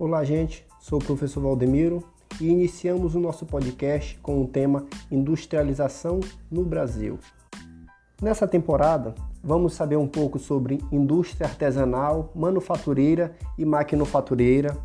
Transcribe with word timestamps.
Olá, 0.00 0.22
gente. 0.22 0.64
Sou 0.78 1.00
o 1.00 1.04
professor 1.04 1.40
Valdemiro 1.40 2.04
e 2.40 2.46
iniciamos 2.46 3.16
o 3.16 3.20
nosso 3.20 3.44
podcast 3.44 4.16
com 4.20 4.40
o 4.40 4.46
tema 4.46 4.86
Industrialização 5.10 6.20
no 6.48 6.64
Brasil. 6.64 7.18
Nessa 8.22 8.46
temporada, 8.46 9.12
vamos 9.42 9.74
saber 9.74 9.96
um 9.96 10.06
pouco 10.06 10.38
sobre 10.38 10.78
indústria 10.92 11.48
artesanal, 11.48 12.30
manufatureira 12.32 13.34
e 13.58 13.64
maquinofatureira, 13.64 14.76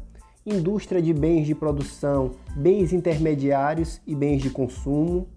indústria 0.44 1.00
de 1.00 1.14
bens 1.14 1.46
de 1.46 1.54
produção, 1.54 2.32
bens 2.56 2.92
intermediários 2.92 4.02
e 4.08 4.16
bens 4.16 4.42
de 4.42 4.50
consumo, 4.50 5.28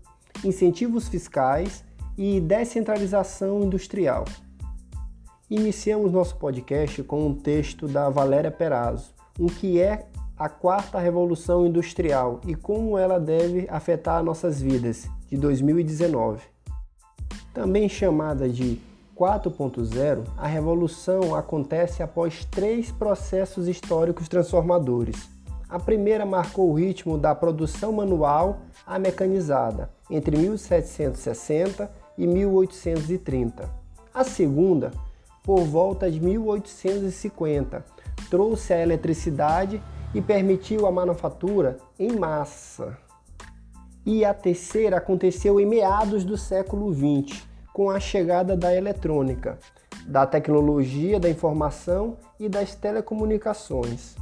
incentivos 0.43 1.07
fiscais 1.07 1.85
e 2.17 2.41
descentralização 2.41 3.63
industrial. 3.63 4.25
Iniciamos 5.51 6.11
nosso 6.11 6.37
podcast 6.37 7.03
com 7.03 7.27
um 7.27 7.35
texto 7.35 7.87
da 7.87 8.09
Valéria 8.09 8.51
Perazzo, 8.51 9.16
o 9.39 9.47
que 9.47 9.81
é 9.81 10.07
a 10.39 10.49
quarta 10.49 10.99
revolução 10.99 11.67
industrial 11.67 12.41
e 12.47 12.55
como 12.55 12.99
ela 12.99 13.19
deve 13.19 13.67
afetar 13.71 14.23
nossas 14.23 14.61
vidas, 14.61 15.09
de 15.29 15.37
2019. 15.37 16.43
Também 17.55 17.89
chamada 17.89 18.49
de 18.49 18.79
4.0, 19.17 20.25
a 20.37 20.47
revolução 20.47 21.35
acontece 21.35 22.03
após 22.03 22.45
três 22.45 22.93
processos 22.93 23.67
históricos 23.67 24.29
transformadores. 24.29 25.31
A 25.69 25.81
primeira 25.81 26.27
marcou 26.27 26.71
o 26.71 26.75
ritmo 26.75 27.17
da 27.17 27.35
produção 27.35 27.93
manual 27.93 28.59
à 28.87 28.99
mecanizada, 28.99 29.91
entre 30.11 30.37
1760 30.37 31.91
e 32.19 32.27
1830. 32.27 33.69
A 34.13 34.23
segunda, 34.23 34.93
por 35.43 35.61
volta 35.61 36.11
de 36.11 36.21
1850, 36.21 37.85
trouxe 38.31 38.73
a 38.73 38.81
eletricidade 38.81 39.83
e 40.15 40.21
permitiu 40.21 40.87
a 40.87 40.93
manufatura 40.93 41.79
em 41.99 42.13
massa. 42.17 42.97
E 44.05 44.25
a 44.25 44.33
terceira 44.33 44.99
aconteceu 44.99 45.59
em 45.59 45.67
meados 45.67 46.25
do 46.25 46.37
século 46.37 46.93
XX, 46.93 47.43
com 47.73 47.91
a 47.91 47.99
chegada 47.99 48.57
da 48.57 48.75
eletrônica, 48.75 49.59
da 50.07 50.25
tecnologia 50.25 51.19
da 51.19 51.29
informação 51.29 52.17
e 52.39 52.49
das 52.49 52.75
telecomunicações. 52.75 54.15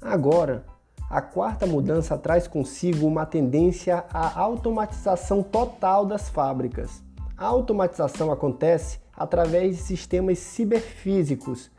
Agora, 0.00 0.64
a 1.08 1.22
quarta 1.22 1.66
mudança 1.66 2.16
traz 2.18 2.46
consigo 2.46 3.06
uma 3.06 3.24
tendência 3.24 4.04
à 4.12 4.38
automatização 4.38 5.42
total 5.42 6.04
das 6.04 6.28
fábricas. 6.28 7.02
A 7.36 7.46
automatização 7.46 8.30
acontece 8.30 8.98
através 9.16 9.76
de 9.76 9.82
sistemas 9.82 10.38
ciberfísicos 10.38 11.70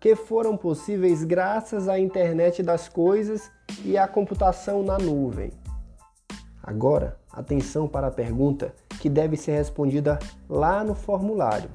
que 0.00 0.14
foram 0.14 0.56
possíveis 0.56 1.24
graças 1.24 1.88
à 1.88 1.98
internet 1.98 2.62
das 2.62 2.88
coisas 2.88 3.50
e 3.84 3.96
à 3.96 4.06
computação 4.06 4.82
na 4.82 4.98
nuvem. 4.98 5.50
Agora, 6.62 7.16
atenção 7.32 7.86
para 7.86 8.08
a 8.08 8.10
pergunta 8.10 8.74
que 9.00 9.08
deve 9.08 9.36
ser 9.36 9.52
respondida 9.52 10.18
lá 10.48 10.82
no 10.82 10.94
formulário. 10.94 11.70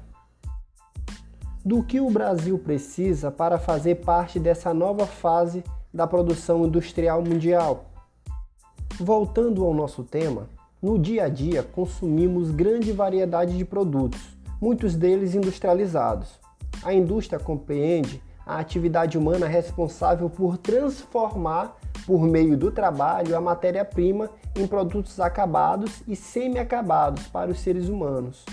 Do 1.64 1.82
que 1.82 2.00
o 2.00 2.10
Brasil 2.10 2.58
precisa 2.58 3.30
para 3.30 3.58
fazer 3.58 3.96
parte 3.96 4.38
dessa 4.38 4.74
nova 4.74 5.06
fase 5.06 5.62
da 5.94 6.06
produção 6.06 6.66
industrial 6.66 7.22
mundial? 7.22 7.84
Voltando 8.98 9.64
ao 9.64 9.72
nosso 9.72 10.02
tema, 10.02 10.48
no 10.82 10.98
dia 10.98 11.24
a 11.24 11.28
dia 11.28 11.62
consumimos 11.62 12.50
grande 12.50 12.92
variedade 12.92 13.56
de 13.56 13.64
produtos, 13.64 14.20
muitos 14.60 14.96
deles 14.96 15.34
industrializados. 15.34 16.41
A 16.82 16.92
indústria 16.92 17.38
compreende 17.38 18.22
a 18.46 18.58
atividade 18.58 19.16
humana 19.16 19.46
responsável 19.46 20.28
por 20.28 20.58
transformar, 20.58 21.76
por 22.06 22.22
meio 22.22 22.56
do 22.56 22.70
trabalho, 22.70 23.36
a 23.36 23.40
matéria-prima 23.40 24.30
em 24.56 24.66
produtos 24.66 25.20
acabados 25.20 26.02
e 26.06 26.16
semi-acabados 26.16 27.26
para 27.28 27.50
os 27.50 27.60
seres 27.60 27.88
humanos. 27.88 28.44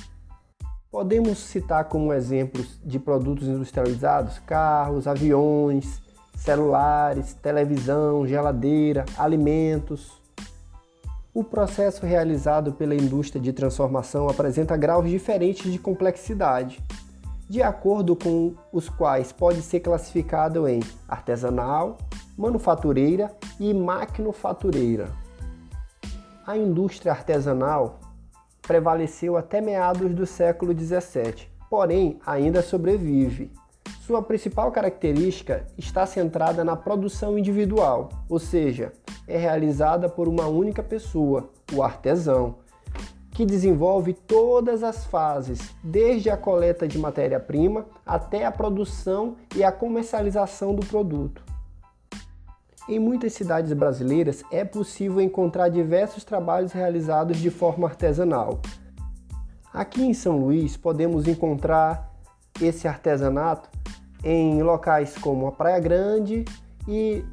Podemos 0.91 1.37
citar 1.37 1.85
como 1.85 2.13
exemplos 2.13 2.79
de 2.83 2.97
produtos 2.99 3.47
industrializados 3.47 4.39
carros, 4.39 5.07
aviões, 5.07 6.01
celulares, 6.35 7.33
televisão, 7.33 8.25
geladeira, 8.25 9.05
alimentos. 9.17 10.19
O 11.33 11.43
processo 11.43 12.05
realizado 12.05 12.73
pela 12.73 12.95
indústria 12.95 13.41
de 13.41 13.53
transformação 13.53 14.27
apresenta 14.27 14.75
graus 14.75 15.07
diferentes 15.07 15.71
de 15.71 15.77
complexidade 15.77 16.83
de 17.49 17.63
acordo 17.63 18.15
com 18.15 18.53
os 18.71 18.87
quais 18.87 19.31
pode 19.31 19.63
ser 19.63 19.79
classificado 19.79 20.67
em 20.67 20.81
artesanal, 21.07 21.97
manufatureira 22.37 23.35
e 23.59 23.73
maquinofatureira. 23.73 25.09
A 26.45 26.55
indústria 26.55 27.11
artesanal 27.11 27.99
prevaleceu 28.61 29.35
até 29.35 29.59
meados 29.59 30.13
do 30.13 30.27
século 30.27 30.77
XVII, 30.77 31.47
porém 31.69 32.19
ainda 32.23 32.61
sobrevive. 32.61 33.51
Sua 34.01 34.21
principal 34.21 34.71
característica 34.71 35.65
está 35.75 36.05
centrada 36.05 36.63
na 36.63 36.75
produção 36.75 37.37
individual, 37.37 38.09
ou 38.29 38.37
seja, 38.37 38.93
é 39.27 39.37
realizada 39.37 40.07
por 40.07 40.27
uma 40.27 40.47
única 40.47 40.83
pessoa, 40.83 41.49
o 41.73 41.81
artesão, 41.81 42.57
que 43.39 43.45
desenvolve 43.45 44.11
todas 44.11 44.83
as 44.83 45.05
fases, 45.05 45.73
desde 45.81 46.29
a 46.29 46.35
coleta 46.35 46.85
de 46.85 46.99
matéria-prima 46.99 47.85
até 48.05 48.45
a 48.45 48.51
produção 48.51 49.37
e 49.55 49.63
a 49.63 49.71
comercialização 49.71 50.75
do 50.75 50.85
produto. 50.85 51.41
Em 52.89 52.99
muitas 52.99 53.31
cidades 53.31 53.71
brasileiras 53.71 54.43
é 54.51 54.65
possível 54.65 55.21
encontrar 55.21 55.69
diversos 55.69 56.25
trabalhos 56.25 56.73
realizados 56.73 57.37
de 57.37 57.49
forma 57.49 57.87
artesanal. 57.87 58.59
Aqui 59.73 60.03
em 60.03 60.13
São 60.13 60.37
Luís 60.37 60.75
podemos 60.75 61.25
encontrar 61.25 62.13
esse 62.61 62.89
artesanato 62.89 63.69
em 64.21 64.61
locais 64.61 65.17
como 65.17 65.47
a 65.47 65.51
Praia 65.53 65.79
Grande 65.79 66.43
e 66.85 67.23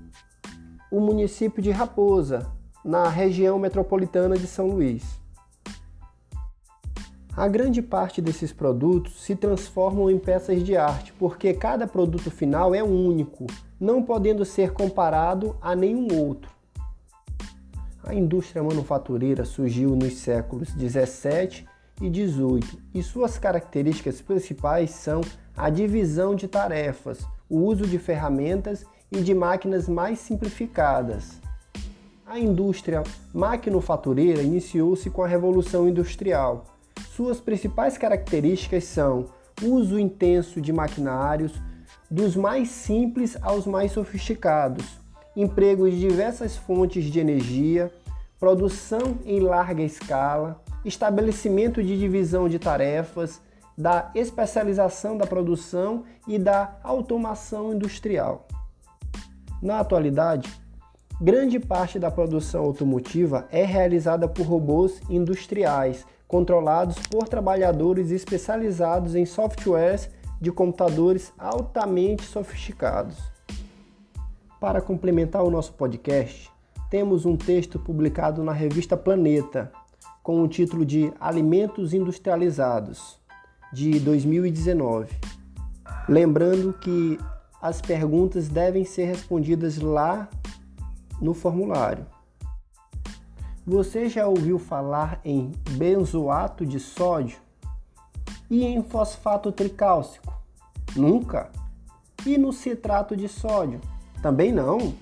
o 0.88 1.00
município 1.00 1.61
de 1.61 1.73
Raposa, 1.73 2.47
na 2.84 3.09
região 3.09 3.59
metropolitana 3.59 4.37
de 4.38 4.47
São 4.47 4.69
Luís. 4.69 5.25
A 7.37 7.49
grande 7.49 7.83
parte 7.83 8.23
desses 8.23 8.51
produtos 8.51 9.23
se 9.23 9.37
transformam 9.37 10.11
em 10.11 10.19
peças 10.19 10.65
de 10.65 10.75
arte, 10.75 11.13
porque 11.19 11.53
cada 11.53 11.87
produto 11.87 12.31
final 12.31 12.75
é 12.75 12.83
único, 12.83 13.47
não 13.79 14.03
podendo 14.03 14.43
ser 14.43 14.73
comparado 14.73 15.55
a 15.61 15.77
nenhum 15.77 16.19
outro. 16.19 16.51
A 18.03 18.15
indústria 18.15 18.63
manufatureira 18.63 19.45
surgiu 19.45 19.91
nos 19.91 20.15
séculos 20.15 20.73
17 20.73 21.67
e 22.01 22.09
18 22.09 22.79
e 22.95 23.03
suas 23.03 23.37
características 23.37 24.23
principais 24.23 24.93
são 24.93 25.21
a 25.55 25.69
divisão 25.69 26.35
de 26.35 26.49
tarefas, 26.49 27.19
o 27.51 27.59
uso 27.59 27.87
de 27.87 27.99
ferramentas 27.99 28.87
e 29.13 29.21
de 29.21 29.35
máquinas 29.35 29.91
mais 29.91 30.21
simplificadas. 30.21 31.39
A 32.25 32.39
indústria 32.39 33.03
maquinofatureira 33.35 34.41
iniciou-se 34.41 35.11
com 35.11 35.23
a 35.23 35.29
Revolução 35.29 35.87
Industrial 35.87 36.75
suas 37.16 37.41
principais 37.41 37.97
características 37.97 38.84
são 38.84 39.25
uso 39.62 39.99
intenso 39.99 40.60
de 40.60 40.71
maquinários, 40.71 41.54
dos 42.10 42.37
mais 42.37 42.69
simples 42.69 43.38
aos 43.41 43.66
mais 43.66 43.93
sofisticados, 43.93 44.84
emprego 45.34 45.91
de 45.91 45.99
diversas 45.99 46.59
fontes 46.59 47.06
de 47.06 47.19
energia, 47.19 47.91
produção 48.38 49.16
em 49.25 49.41
larga 49.41 49.82
escala, 49.82 50.62
estabelecimento 50.84 51.82
de 51.82 51.99
divisão 51.99 52.50
de 52.50 52.59
tarefas, 52.59 53.41
da 53.79 54.11
especialização 54.14 55.17
da 55.17 55.26
produção 55.26 56.05
e 56.29 56.38
da 56.38 56.76
automação 56.85 57.73
industrial. 57.73 58.46
Na 59.62 59.81
atualidade, 59.81 60.52
grande 61.19 61.58
parte 61.58 61.99
da 61.99 62.11
produção 62.11 62.62
automotiva 62.62 63.49
é 63.50 63.64
realizada 63.64 64.29
por 64.29 64.46
robôs 64.46 65.00
industriais 65.08 66.05
controlados 66.26 66.96
por 67.08 67.28
trabalhadores 67.28 68.11
especializados 68.11 69.14
em 69.14 69.25
softwares 69.25 70.11
de 70.40 70.50
computadores 70.50 71.32
altamente 71.38 72.25
sofisticados. 72.25 73.17
Para 74.61 74.81
complementar 74.81 75.43
o 75.43 75.50
nosso 75.50 75.73
podcast, 75.75 76.50
temos 76.90 77.26
um 77.26 77.37
texto 77.37 77.78
publicado 77.78 78.43
na 78.43 78.52
revista 78.52 78.96
Planeta 78.96 79.73
com 80.23 80.43
o 80.43 80.49
título 80.49 80.84
de 80.84 81.12
Alimentos 81.20 81.94
Industrializados, 81.94 83.19
de 83.72 84.00
2019. 84.00 85.14
Lembrando 86.08 86.72
que 86.72 87.19
as 87.61 87.81
perguntas 87.81 88.49
devem 88.49 88.84
ser 88.84 89.06
respondidas 89.06 89.79
lá 89.79 90.29
no 91.20 91.34
formulário. 91.34 92.06
Você 93.69 94.09
já 94.09 94.29
ouviu 94.29 94.61
falar 94.61 95.21
em 95.25 95.51
benzoato 95.71 96.65
de 96.65 96.79
sódio 96.79 97.37
e 98.49 98.65
em 98.65 98.81
fosfato 98.81 99.51
tricálcico? 99.51 100.33
Nunca? 100.95 101.51
E 102.25 102.39
no 102.39 102.53
citrato 102.53 103.17
de 103.17 103.27
sódio? 103.27 103.81
Também 104.23 104.53
não, 104.53 104.95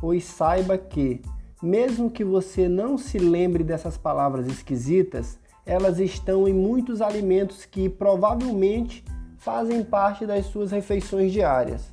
pois 0.00 0.22
saiba 0.22 0.78
que, 0.78 1.22
mesmo 1.60 2.08
que 2.08 2.22
você 2.22 2.68
não 2.68 2.96
se 2.96 3.18
lembre 3.18 3.64
dessas 3.64 3.98
palavras 3.98 4.46
esquisitas, 4.46 5.36
elas 5.66 5.98
estão 5.98 6.46
em 6.46 6.54
muitos 6.54 7.02
alimentos 7.02 7.64
que 7.64 7.88
provavelmente 7.88 9.04
fazem 9.38 9.82
parte 9.82 10.24
das 10.24 10.46
suas 10.46 10.70
refeições 10.70 11.32
diárias. 11.32 11.92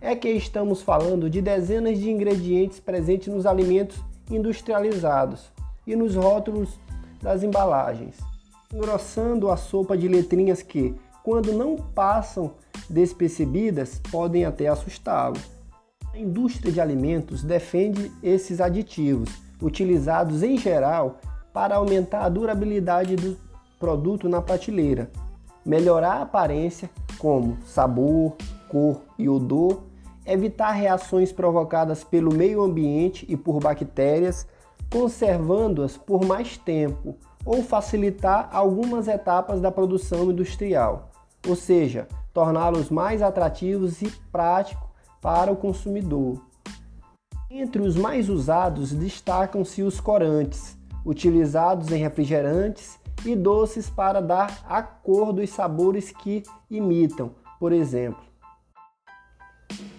É 0.00 0.16
que 0.16 0.30
estamos 0.30 0.80
falando 0.80 1.28
de 1.28 1.42
dezenas 1.42 1.98
de 1.98 2.10
ingredientes 2.10 2.80
presentes 2.80 3.28
nos 3.28 3.44
alimentos 3.44 4.02
industrializados 4.34 5.52
e 5.86 5.94
nos 5.94 6.14
rótulos 6.14 6.78
das 7.20 7.42
embalagens, 7.42 8.16
engrossando 8.72 9.50
a 9.50 9.56
sopa 9.56 9.96
de 9.96 10.08
letrinhas 10.08 10.62
que, 10.62 10.94
quando 11.22 11.52
não 11.52 11.76
passam 11.76 12.54
despercebidas, 12.88 14.00
podem 14.10 14.44
até 14.44 14.66
assustá-lo. 14.68 15.36
A 16.12 16.18
indústria 16.18 16.72
de 16.72 16.80
alimentos 16.80 17.42
defende 17.42 18.10
esses 18.22 18.60
aditivos, 18.60 19.30
utilizados 19.60 20.42
em 20.42 20.58
geral 20.58 21.18
para 21.52 21.76
aumentar 21.76 22.24
a 22.24 22.28
durabilidade 22.28 23.14
do 23.16 23.36
produto 23.78 24.28
na 24.28 24.42
prateleira, 24.42 25.10
melhorar 25.64 26.14
a 26.14 26.22
aparência, 26.22 26.90
como 27.18 27.56
sabor, 27.64 28.36
cor 28.68 29.00
e 29.18 29.28
odor, 29.28 29.82
evitar 30.26 30.72
reações 30.72 31.32
provocadas 31.32 32.04
pelo 32.04 32.32
meio 32.32 32.62
ambiente 32.62 33.26
e 33.28 33.36
por 33.36 33.60
bactérias, 33.60 34.46
conservando-as 34.90 35.96
por 35.96 36.24
mais 36.24 36.56
tempo 36.56 37.16
ou 37.44 37.62
facilitar 37.62 38.48
algumas 38.52 39.08
etapas 39.08 39.60
da 39.60 39.70
produção 39.70 40.30
industrial, 40.30 41.10
ou 41.46 41.56
seja, 41.56 42.06
torná-los 42.32 42.88
mais 42.90 43.20
atrativos 43.20 44.00
e 44.02 44.10
práticos 44.30 44.88
para 45.20 45.52
o 45.52 45.56
consumidor. 45.56 46.40
Entre 47.50 47.82
os 47.82 47.96
mais 47.96 48.28
usados 48.28 48.92
destacam-se 48.92 49.82
os 49.82 50.00
corantes, 50.00 50.78
utilizados 51.04 51.90
em 51.90 51.98
refrigerantes 51.98 52.98
e 53.24 53.36
doces 53.36 53.90
para 53.90 54.20
dar 54.20 54.64
a 54.68 54.82
cor 54.82 55.32
dos 55.32 55.50
sabores 55.50 56.10
que 56.10 56.42
imitam, 56.70 57.32
por 57.60 57.72
exemplo. 57.72 58.31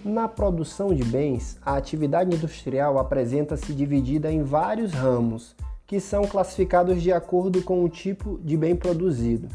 Na 0.03 0.27
produção 0.27 0.93
de 0.93 1.03
bens, 1.03 1.57
a 1.61 1.75
atividade 1.75 2.35
industrial 2.35 2.99
apresenta-se 2.99 3.73
dividida 3.73 4.31
em 4.31 4.43
vários 4.43 4.91
ramos, 4.91 5.55
que 5.87 5.99
são 5.99 6.27
classificados 6.27 7.01
de 7.01 7.11
acordo 7.11 7.61
com 7.61 7.83
o 7.83 7.89
tipo 7.89 8.39
de 8.43 8.57
bem 8.57 8.75
produzido. 8.75 9.47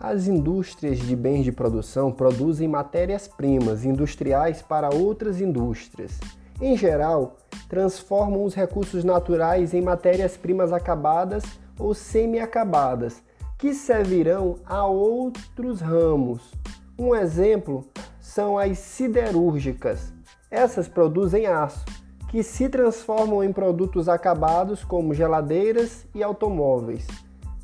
As 0.00 0.28
indústrias 0.28 0.98
de 0.98 1.16
bens 1.16 1.42
de 1.42 1.50
produção 1.50 2.12
produzem 2.12 2.68
matérias-primas 2.68 3.84
industriais 3.84 4.62
para 4.62 4.94
outras 4.94 5.40
indústrias. 5.40 6.20
Em 6.60 6.76
geral, 6.76 7.36
transformam 7.68 8.44
os 8.44 8.54
recursos 8.54 9.02
naturais 9.02 9.74
em 9.74 9.82
matérias-primas 9.82 10.72
acabadas 10.72 11.42
ou 11.76 11.94
semi-acabadas, 11.94 13.22
que 13.58 13.74
servirão 13.74 14.56
a 14.64 14.86
outros 14.86 15.80
ramos. 15.80 16.52
Um 16.96 17.14
exemplo 17.14 17.84
são 18.28 18.58
as 18.58 18.78
siderúrgicas. 18.78 20.12
Essas 20.50 20.86
produzem 20.86 21.46
aço, 21.46 21.82
que 22.30 22.42
se 22.42 22.68
transformam 22.68 23.42
em 23.42 23.50
produtos 23.50 24.06
acabados 24.06 24.84
como 24.84 25.14
geladeiras 25.14 26.04
e 26.14 26.22
automóveis. 26.22 27.06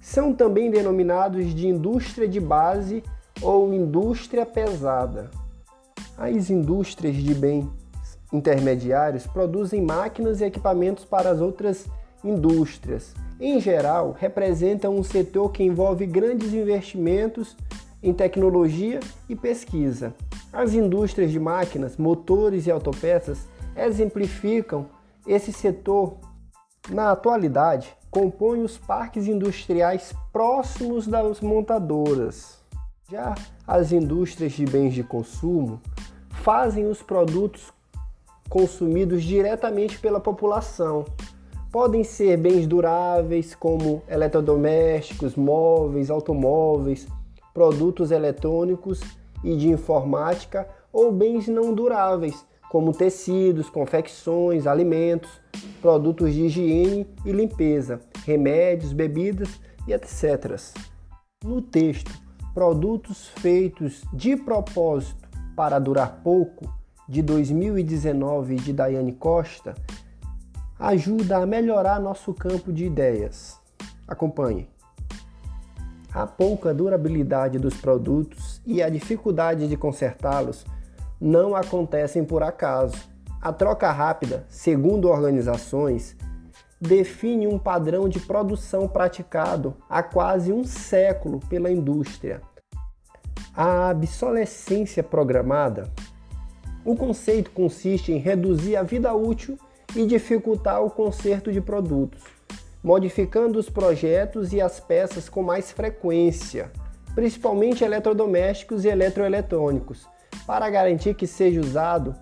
São 0.00 0.32
também 0.32 0.70
denominados 0.70 1.55
de 1.55 1.69
indústria 1.69 2.26
de 2.26 2.40
base 2.40 3.02
ou 3.43 3.75
indústria 3.75 4.46
pesada. 4.46 5.31
As 6.16 6.49
indústrias 6.49 7.17
de 7.17 7.34
bens 7.34 7.69
intermediários 8.32 9.26
produzem 9.26 9.82
máquinas 9.82 10.40
e 10.40 10.44
equipamentos 10.44 11.05
para 11.05 11.31
as 11.31 11.43
outras 11.43 11.87
indústrias 12.25 13.14
em 13.40 13.60
geral, 13.60 14.17
representam 14.19 14.96
um 14.96 15.02
setor 15.02 15.50
que 15.50 15.62
envolve 15.62 16.06
grandes 16.06 16.55
investimentos 16.55 17.56
em 18.04 18.12
tecnologia 18.12 19.00
e 19.28 19.34
pesquisa. 19.34 20.14
As 20.52 20.74
indústrias 20.74 21.32
de 21.32 21.40
máquinas, 21.40 21.96
motores 21.96 22.66
e 22.66 22.70
autopeças 22.70 23.48
exemplificam 23.74 24.86
esse 25.26 25.52
setor. 25.52 26.18
Na 26.90 27.10
atualidade, 27.10 27.96
compõem 28.10 28.62
os 28.62 28.76
parques 28.76 29.26
industriais 29.26 30.14
próximos 30.30 31.06
das 31.06 31.40
montadoras. 31.40 32.58
Já 33.10 33.34
as 33.66 33.90
indústrias 33.90 34.52
de 34.52 34.66
bens 34.66 34.92
de 34.92 35.02
consumo 35.02 35.80
fazem 36.28 36.86
os 36.86 37.02
produtos 37.02 37.72
consumidos 38.50 39.24
diretamente 39.24 39.98
pela 39.98 40.20
população, 40.20 41.06
Podem 41.74 42.04
ser 42.04 42.36
bens 42.36 42.68
duráveis, 42.68 43.52
como 43.52 44.00
eletrodomésticos, 44.06 45.34
móveis, 45.34 46.08
automóveis, 46.08 47.08
produtos 47.54 48.10
eletrônicos 48.10 49.00
e 49.42 49.56
de 49.56 49.68
informática, 49.68 50.68
ou 50.92 51.12
bens 51.12 51.48
não 51.48 51.72
duráveis, 51.72 52.44
como 52.68 52.92
tecidos, 52.92 53.70
confecções, 53.70 54.66
alimentos, 54.66 55.30
produtos 55.80 56.34
de 56.34 56.46
higiene 56.46 57.06
e 57.24 57.30
limpeza, 57.30 58.00
remédios, 58.26 58.92
bebidas 58.92 59.60
e 59.86 59.92
etc. 59.92 60.60
No 61.44 61.62
texto, 61.62 62.10
produtos 62.52 63.28
feitos 63.28 64.02
de 64.12 64.36
propósito 64.36 65.28
para 65.54 65.78
durar 65.78 66.20
pouco, 66.24 66.68
de 67.08 67.22
2019 67.22 68.56
de 68.56 68.72
Daiane 68.72 69.12
Costa, 69.12 69.74
ajuda 70.78 71.38
a 71.38 71.46
melhorar 71.46 72.00
nosso 72.00 72.32
campo 72.32 72.72
de 72.72 72.86
ideias. 72.86 73.60
Acompanhe. 74.08 74.73
A 76.14 76.28
pouca 76.28 76.72
durabilidade 76.72 77.58
dos 77.58 77.75
produtos 77.75 78.62
e 78.64 78.81
a 78.81 78.88
dificuldade 78.88 79.66
de 79.66 79.76
consertá-los 79.76 80.64
não 81.20 81.56
acontecem 81.56 82.25
por 82.25 82.40
acaso. 82.40 82.96
A 83.43 83.52
troca 83.52 83.90
rápida, 83.90 84.46
segundo 84.49 85.08
organizações, 85.08 86.16
define 86.81 87.49
um 87.49 87.58
padrão 87.58 88.08
de 88.08 88.20
produção 88.20 88.87
praticado 88.87 89.75
há 89.90 90.05
quase 90.05 90.52
um 90.52 90.62
século 90.62 91.40
pela 91.49 91.69
indústria. 91.69 92.40
A 93.53 93.91
obsolescência 93.91 95.03
programada. 95.03 95.91
O 96.84 96.94
conceito 96.94 97.50
consiste 97.50 98.12
em 98.12 98.19
reduzir 98.19 98.77
a 98.77 98.84
vida 98.84 99.12
útil 99.12 99.58
e 99.96 100.06
dificultar 100.06 100.81
o 100.81 100.91
conserto 100.91 101.50
de 101.50 101.60
produtos, 101.60 102.22
modificando 102.84 103.58
os 103.58 103.70
projetos 103.70 104.53
e 104.53 104.60
as 104.60 104.79
peças 104.79 105.26
com 105.26 105.43
mais 105.43 105.72
frequência, 105.72 106.70
principalmente 107.14 107.82
eletrodomésticos 107.82 108.84
e 108.84 108.88
eletroeletrônicos, 108.88 110.06
para 110.46 110.69
garantir 110.69 111.14
que 111.14 111.26
seja 111.26 111.62
usado 111.62 112.14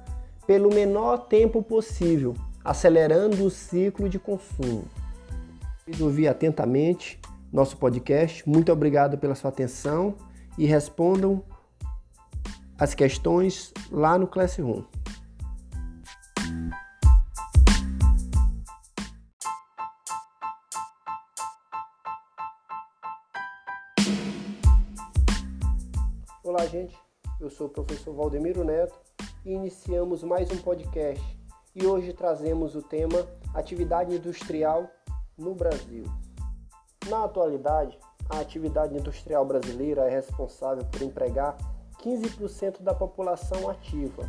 pelo 0.46 0.72
menor 0.72 1.26
tempo 1.26 1.64
possível, 1.64 2.34
acelerando 2.64 3.44
o 3.44 3.50
ciclo 3.50 4.08
de 4.08 4.20
consumo. 4.20 4.84
Ouvi 6.00 6.28
atentamente 6.28 7.20
nosso 7.52 7.76
podcast. 7.76 8.48
Muito 8.48 8.70
obrigado 8.70 9.18
pela 9.18 9.34
sua 9.34 9.50
atenção 9.50 10.14
e 10.56 10.64
respondam 10.64 11.42
as 12.78 12.94
questões 12.94 13.72
lá 13.90 14.16
no 14.16 14.28
Classroom. 14.28 14.84
Olá, 26.54 26.66
gente. 26.66 26.94
Eu 27.40 27.48
sou 27.48 27.66
o 27.66 27.70
professor 27.70 28.12
Valdemiro 28.12 28.62
Neto 28.62 29.00
e 29.42 29.52
iniciamos 29.52 30.22
mais 30.22 30.50
um 30.50 30.58
podcast. 30.58 31.24
E 31.74 31.86
hoje 31.86 32.12
trazemos 32.12 32.76
o 32.76 32.82
tema 32.82 33.26
Atividade 33.54 34.14
Industrial 34.14 34.86
no 35.38 35.54
Brasil. 35.54 36.04
Na 37.08 37.24
atualidade, 37.24 37.98
a 38.28 38.40
atividade 38.40 38.94
industrial 38.94 39.46
brasileira 39.46 40.02
é 40.02 40.10
responsável 40.10 40.84
por 40.84 41.00
empregar 41.00 41.56
15% 42.02 42.82
da 42.82 42.94
população 42.94 43.70
ativa 43.70 44.22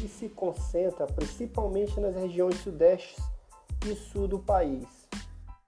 e 0.00 0.06
se 0.06 0.28
concentra 0.28 1.08
principalmente 1.08 1.98
nas 1.98 2.14
regiões 2.14 2.54
sudeste 2.60 3.16
e 3.84 3.96
sul 3.96 4.28
do 4.28 4.38
país. 4.38 4.86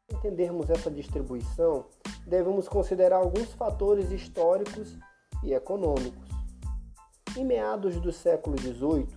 Para 0.07 0.19
entendermos 0.19 0.71
essa 0.71 0.89
distribuição, 0.89 1.85
devemos 2.25 2.69
considerar 2.69 3.17
alguns 3.17 3.53
fatores 3.55 4.13
históricos 4.13 4.97
e 5.43 5.53
econômicos. 5.53 6.29
Em 7.37 7.45
meados 7.45 8.01
do 8.01 8.13
século 8.13 8.59
XVIII, 8.59 9.09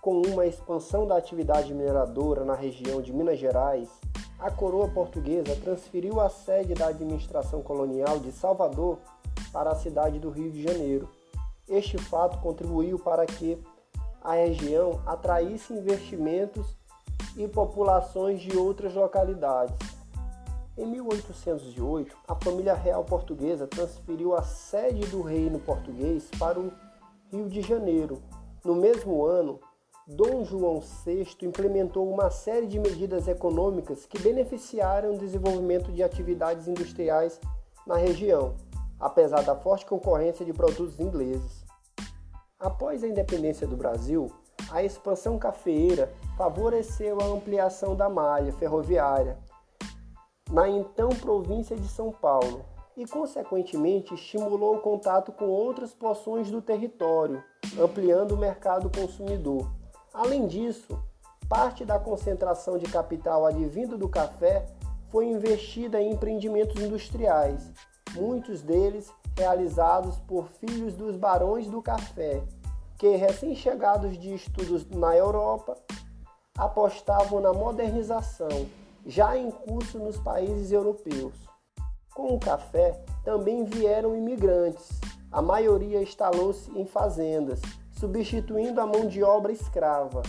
com 0.00 0.22
uma 0.22 0.46
expansão 0.46 1.06
da 1.06 1.16
atividade 1.16 1.74
mineradora 1.74 2.44
na 2.44 2.54
região 2.54 3.02
de 3.02 3.12
Minas 3.12 3.38
Gerais, 3.38 3.88
a 4.38 4.50
coroa 4.50 4.88
portuguesa 4.88 5.56
transferiu 5.56 6.20
a 6.20 6.28
sede 6.28 6.74
da 6.74 6.88
administração 6.88 7.62
colonial 7.62 8.18
de 8.18 8.30
Salvador 8.30 8.98
para 9.52 9.70
a 9.70 9.74
cidade 9.74 10.18
do 10.18 10.30
Rio 10.30 10.50
de 10.50 10.62
Janeiro. 10.62 11.08
Este 11.68 11.98
fato 11.98 12.38
contribuiu 12.40 12.98
para 12.98 13.26
que 13.26 13.58
a 14.22 14.34
região 14.34 15.00
atraísse 15.06 15.72
investimentos 15.72 16.76
e 17.36 17.48
populações 17.48 18.40
de 18.40 18.56
outras 18.56 18.94
localidades. 18.94 19.95
Em 20.78 20.84
1808, 20.84 22.14
a 22.28 22.34
família 22.34 22.74
real 22.74 23.02
portuguesa 23.02 23.66
transferiu 23.66 24.34
a 24.34 24.42
sede 24.42 25.06
do 25.06 25.22
reino 25.22 25.58
português 25.58 26.28
para 26.38 26.60
o 26.60 26.70
Rio 27.32 27.48
de 27.48 27.62
Janeiro. 27.62 28.22
No 28.62 28.74
mesmo 28.74 29.24
ano, 29.24 29.58
Dom 30.06 30.44
João 30.44 30.80
VI 30.80 31.26
implementou 31.40 32.06
uma 32.12 32.28
série 32.28 32.66
de 32.66 32.78
medidas 32.78 33.26
econômicas 33.26 34.04
que 34.04 34.18
beneficiaram 34.18 35.14
o 35.14 35.18
desenvolvimento 35.18 35.90
de 35.90 36.02
atividades 36.02 36.68
industriais 36.68 37.40
na 37.86 37.96
região, 37.96 38.54
apesar 39.00 39.44
da 39.44 39.56
forte 39.56 39.86
concorrência 39.86 40.44
de 40.44 40.52
produtos 40.52 41.00
ingleses. 41.00 41.64
Após 42.60 43.02
a 43.02 43.08
independência 43.08 43.66
do 43.66 43.78
Brasil, 43.78 44.30
a 44.70 44.82
expansão 44.82 45.38
cafeeira 45.38 46.12
favoreceu 46.36 47.18
a 47.18 47.24
ampliação 47.24 47.96
da 47.96 48.10
malha 48.10 48.52
ferroviária 48.52 49.38
na 50.50 50.68
então 50.68 51.08
província 51.08 51.76
de 51.76 51.88
São 51.88 52.12
Paulo 52.12 52.64
e, 52.96 53.06
consequentemente, 53.06 54.14
estimulou 54.14 54.76
o 54.76 54.80
contato 54.80 55.32
com 55.32 55.46
outras 55.46 55.92
porções 55.92 56.50
do 56.50 56.62
território, 56.62 57.42
ampliando 57.78 58.32
o 58.32 58.38
mercado 58.38 58.90
consumidor. 58.90 59.70
Além 60.14 60.46
disso, 60.46 60.98
parte 61.48 61.84
da 61.84 61.98
concentração 61.98 62.78
de 62.78 62.86
capital 62.86 63.44
advindo 63.44 63.98
do 63.98 64.08
café 64.08 64.66
foi 65.10 65.26
investida 65.26 66.00
em 66.00 66.12
empreendimentos 66.12 66.82
industriais, 66.82 67.70
muitos 68.14 68.62
deles 68.62 69.12
realizados 69.36 70.16
por 70.20 70.48
filhos 70.48 70.94
dos 70.94 71.16
barões 71.16 71.68
do 71.68 71.82
café, 71.82 72.42
que, 72.96 73.14
recém-chegados 73.16 74.16
de 74.18 74.34
estudos 74.34 74.88
na 74.88 75.14
Europa, 75.14 75.76
apostavam 76.56 77.40
na 77.40 77.52
modernização 77.52 78.48
já 79.06 79.38
em 79.38 79.50
curso 79.50 79.98
nos 80.00 80.18
países 80.18 80.72
europeus. 80.72 81.34
Com 82.12 82.34
o 82.34 82.40
café 82.40 83.00
também 83.24 83.64
vieram 83.64 84.16
imigrantes. 84.16 84.88
A 85.30 85.40
maioria 85.40 86.02
instalou-se 86.02 86.70
em 86.76 86.84
fazendas, 86.84 87.60
substituindo 87.92 88.80
a 88.80 88.86
mão 88.86 89.06
de 89.06 89.22
obra 89.22 89.52
escrava, 89.52 90.22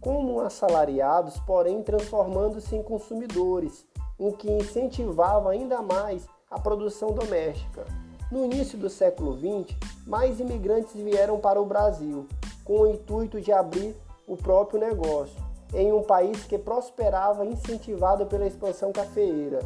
como 0.00 0.40
assalariados, 0.40 1.38
porém 1.40 1.82
transformando-se 1.82 2.76
em 2.76 2.82
consumidores, 2.82 3.86
o 4.18 4.32
que 4.32 4.50
incentivava 4.50 5.50
ainda 5.50 5.80
mais 5.80 6.26
a 6.50 6.58
produção 6.58 7.12
doméstica. 7.12 7.86
No 8.30 8.44
início 8.44 8.78
do 8.78 8.90
século 8.90 9.32
XX, 9.36 9.76
mais 10.06 10.40
imigrantes 10.40 10.94
vieram 10.94 11.38
para 11.38 11.60
o 11.60 11.66
Brasil, 11.66 12.26
com 12.64 12.80
o 12.80 12.86
intuito 12.86 13.40
de 13.40 13.50
abrir 13.50 13.96
o 14.26 14.36
próprio 14.36 14.78
negócio 14.78 15.49
em 15.74 15.92
um 15.92 16.02
país 16.02 16.44
que 16.44 16.58
prosperava 16.58 17.44
incentivado 17.44 18.26
pela 18.26 18.46
expansão 18.46 18.92
cafeeira. 18.92 19.60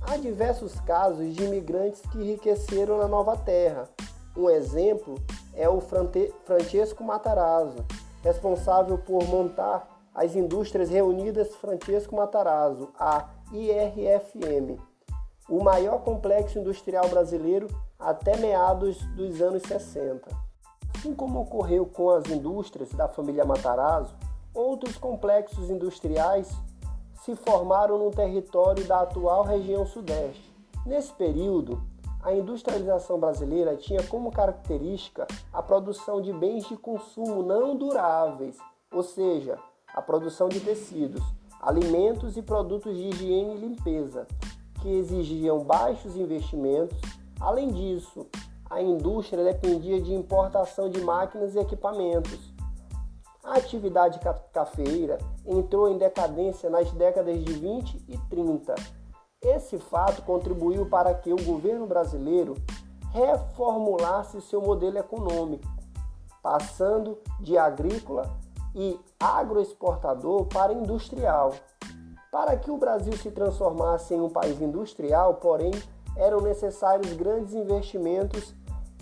Há 0.00 0.16
diversos 0.16 0.80
casos 0.80 1.34
de 1.34 1.44
imigrantes 1.44 2.00
que 2.10 2.18
enriqueceram 2.18 2.98
na 2.98 3.06
nova 3.06 3.36
terra. 3.36 3.88
Um 4.36 4.48
exemplo 4.48 5.14
é 5.54 5.68
o 5.68 5.80
Francesco 5.80 7.04
Matarazzo, 7.04 7.84
responsável 8.22 8.98
por 8.98 9.24
montar 9.28 9.88
as 10.14 10.34
Indústrias 10.34 10.90
Reunidas 10.90 11.54
Francesco 11.56 12.16
Matarazzo, 12.16 12.90
a 12.98 13.28
IRFM, 13.52 14.78
o 15.48 15.62
maior 15.62 16.00
complexo 16.00 16.58
industrial 16.58 17.08
brasileiro 17.08 17.68
até 17.98 18.36
meados 18.36 18.98
dos 19.14 19.40
anos 19.40 19.62
60. 19.62 20.28
Assim 20.96 21.14
como 21.14 21.40
ocorreu 21.40 21.86
com 21.86 22.10
as 22.10 22.26
indústrias 22.28 22.90
da 22.90 23.08
família 23.08 23.44
Matarazzo, 23.44 24.14
Outros 24.54 24.98
complexos 24.98 25.70
industriais 25.70 26.54
se 27.24 27.34
formaram 27.34 27.96
no 27.98 28.10
território 28.10 28.84
da 28.84 29.00
atual 29.00 29.44
região 29.44 29.86
Sudeste. 29.86 30.52
Nesse 30.84 31.10
período, 31.12 31.80
a 32.22 32.34
industrialização 32.34 33.18
brasileira 33.18 33.76
tinha 33.76 34.02
como 34.02 34.30
característica 34.30 35.26
a 35.52 35.62
produção 35.62 36.20
de 36.20 36.32
bens 36.34 36.68
de 36.68 36.76
consumo 36.76 37.42
não 37.42 37.74
duráveis, 37.74 38.58
ou 38.92 39.02
seja, 39.02 39.58
a 39.94 40.02
produção 40.02 40.48
de 40.48 40.60
tecidos, 40.60 41.22
alimentos 41.60 42.36
e 42.36 42.42
produtos 42.42 42.94
de 42.96 43.08
higiene 43.08 43.54
e 43.54 43.58
limpeza, 43.58 44.26
que 44.82 44.88
exigiam 44.88 45.60
baixos 45.60 46.14
investimentos. 46.14 47.00
Além 47.40 47.70
disso, 47.70 48.26
a 48.68 48.82
indústria 48.82 49.44
dependia 49.44 50.00
de 50.00 50.12
importação 50.12 50.90
de 50.90 51.00
máquinas 51.00 51.54
e 51.54 51.58
equipamentos, 51.58 52.51
a 53.42 53.56
atividade 53.56 54.20
cafeeira 54.52 55.18
entrou 55.44 55.88
em 55.88 55.98
decadência 55.98 56.70
nas 56.70 56.90
décadas 56.92 57.42
de 57.42 57.52
20 57.52 58.04
e 58.08 58.16
30. 58.30 58.74
Esse 59.42 59.78
fato 59.78 60.22
contribuiu 60.22 60.86
para 60.86 61.12
que 61.12 61.32
o 61.32 61.44
governo 61.44 61.86
brasileiro 61.86 62.54
reformulasse 63.10 64.40
seu 64.40 64.62
modelo 64.62 64.98
econômico, 64.98 65.66
passando 66.40 67.18
de 67.40 67.58
agrícola 67.58 68.30
e 68.74 68.98
agroexportador 69.18 70.46
para 70.46 70.72
industrial. 70.72 71.52
Para 72.30 72.56
que 72.56 72.70
o 72.70 72.78
Brasil 72.78 73.12
se 73.14 73.30
transformasse 73.30 74.14
em 74.14 74.20
um 74.20 74.30
país 74.30 74.60
industrial, 74.62 75.34
porém, 75.34 75.72
eram 76.16 76.40
necessários 76.40 77.12
grandes 77.12 77.54
investimentos 77.54 78.54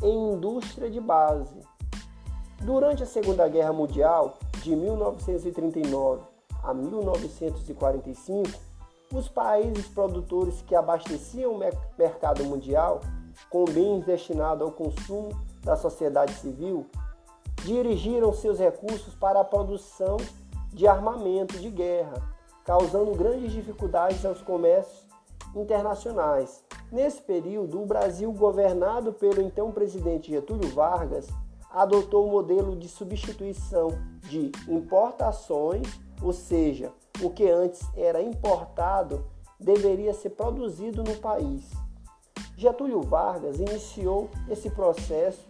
em 0.02 0.32
indústria 0.32 0.90
de 0.90 1.00
base. 1.00 1.60
Durante 2.62 3.02
a 3.02 3.06
Segunda 3.06 3.48
Guerra 3.48 3.72
Mundial, 3.72 4.36
de 4.62 4.76
1939 4.76 6.20
a 6.62 6.74
1945, 6.74 8.50
os 9.14 9.28
países 9.28 9.86
produtores 9.88 10.60
que 10.60 10.74
abasteciam 10.74 11.54
o 11.54 11.58
mercado 11.98 12.44
mundial 12.44 13.00
com 13.48 13.64
bens 13.64 14.04
destinados 14.04 14.62
ao 14.62 14.72
consumo 14.72 15.30
da 15.64 15.74
sociedade 15.74 16.34
civil 16.34 16.86
dirigiram 17.64 18.30
seus 18.34 18.58
recursos 18.58 19.14
para 19.14 19.40
a 19.40 19.44
produção 19.44 20.18
de 20.68 20.86
armamento 20.86 21.58
de 21.58 21.70
guerra, 21.70 22.22
causando 22.64 23.12
grandes 23.12 23.52
dificuldades 23.52 24.22
aos 24.24 24.42
comércios 24.42 25.06
internacionais. 25.56 26.62
Nesse 26.92 27.22
período, 27.22 27.80
o 27.80 27.86
Brasil, 27.86 28.30
governado 28.32 29.14
pelo 29.14 29.40
então 29.40 29.72
presidente 29.72 30.30
Getúlio 30.30 30.68
Vargas, 30.68 31.26
adotou 31.70 32.26
o 32.26 32.30
modelo 32.30 32.76
de 32.76 32.88
substituição 32.88 33.90
de 34.28 34.50
importações, 34.68 36.00
ou 36.22 36.32
seja, 36.32 36.92
o 37.22 37.30
que 37.30 37.48
antes 37.48 37.80
era 37.96 38.20
importado 38.20 39.24
deveria 39.58 40.12
ser 40.12 40.30
produzido 40.30 41.02
no 41.02 41.16
país. 41.16 41.70
Getúlio 42.56 43.00
Vargas 43.02 43.58
iniciou 43.58 44.28
esse 44.48 44.70
processo 44.70 45.48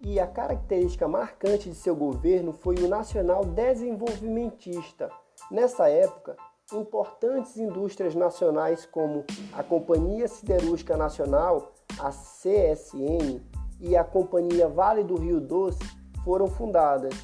e 0.00 0.20
a 0.20 0.26
característica 0.26 1.08
marcante 1.08 1.68
de 1.68 1.74
seu 1.74 1.94
governo 1.94 2.52
foi 2.52 2.76
o 2.76 2.88
nacional 2.88 3.44
desenvolvimentista. 3.44 5.10
Nessa 5.50 5.88
época, 5.88 6.36
importantes 6.72 7.56
indústrias 7.56 8.14
nacionais 8.14 8.86
como 8.86 9.24
a 9.52 9.62
Companhia 9.62 10.28
Siderúrgica 10.28 10.96
Nacional, 10.96 11.72
a 11.98 12.10
CSN, 12.10 13.40
e 13.80 13.96
a 13.96 14.04
Companhia 14.04 14.68
Vale 14.68 15.02
do 15.04 15.16
Rio 15.16 15.40
Doce 15.40 15.78
foram 16.24 16.46
fundadas. 16.46 17.14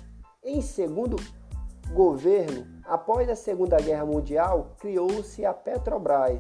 Em 0.43 0.61
segundo 0.61 1.17
governo, 1.93 2.67
após 2.85 3.29
a 3.29 3.37
Segunda 3.37 3.77
Guerra 3.77 4.07
Mundial, 4.07 4.71
criou-se 4.79 5.45
a 5.45 5.53
Petrobras. 5.53 6.39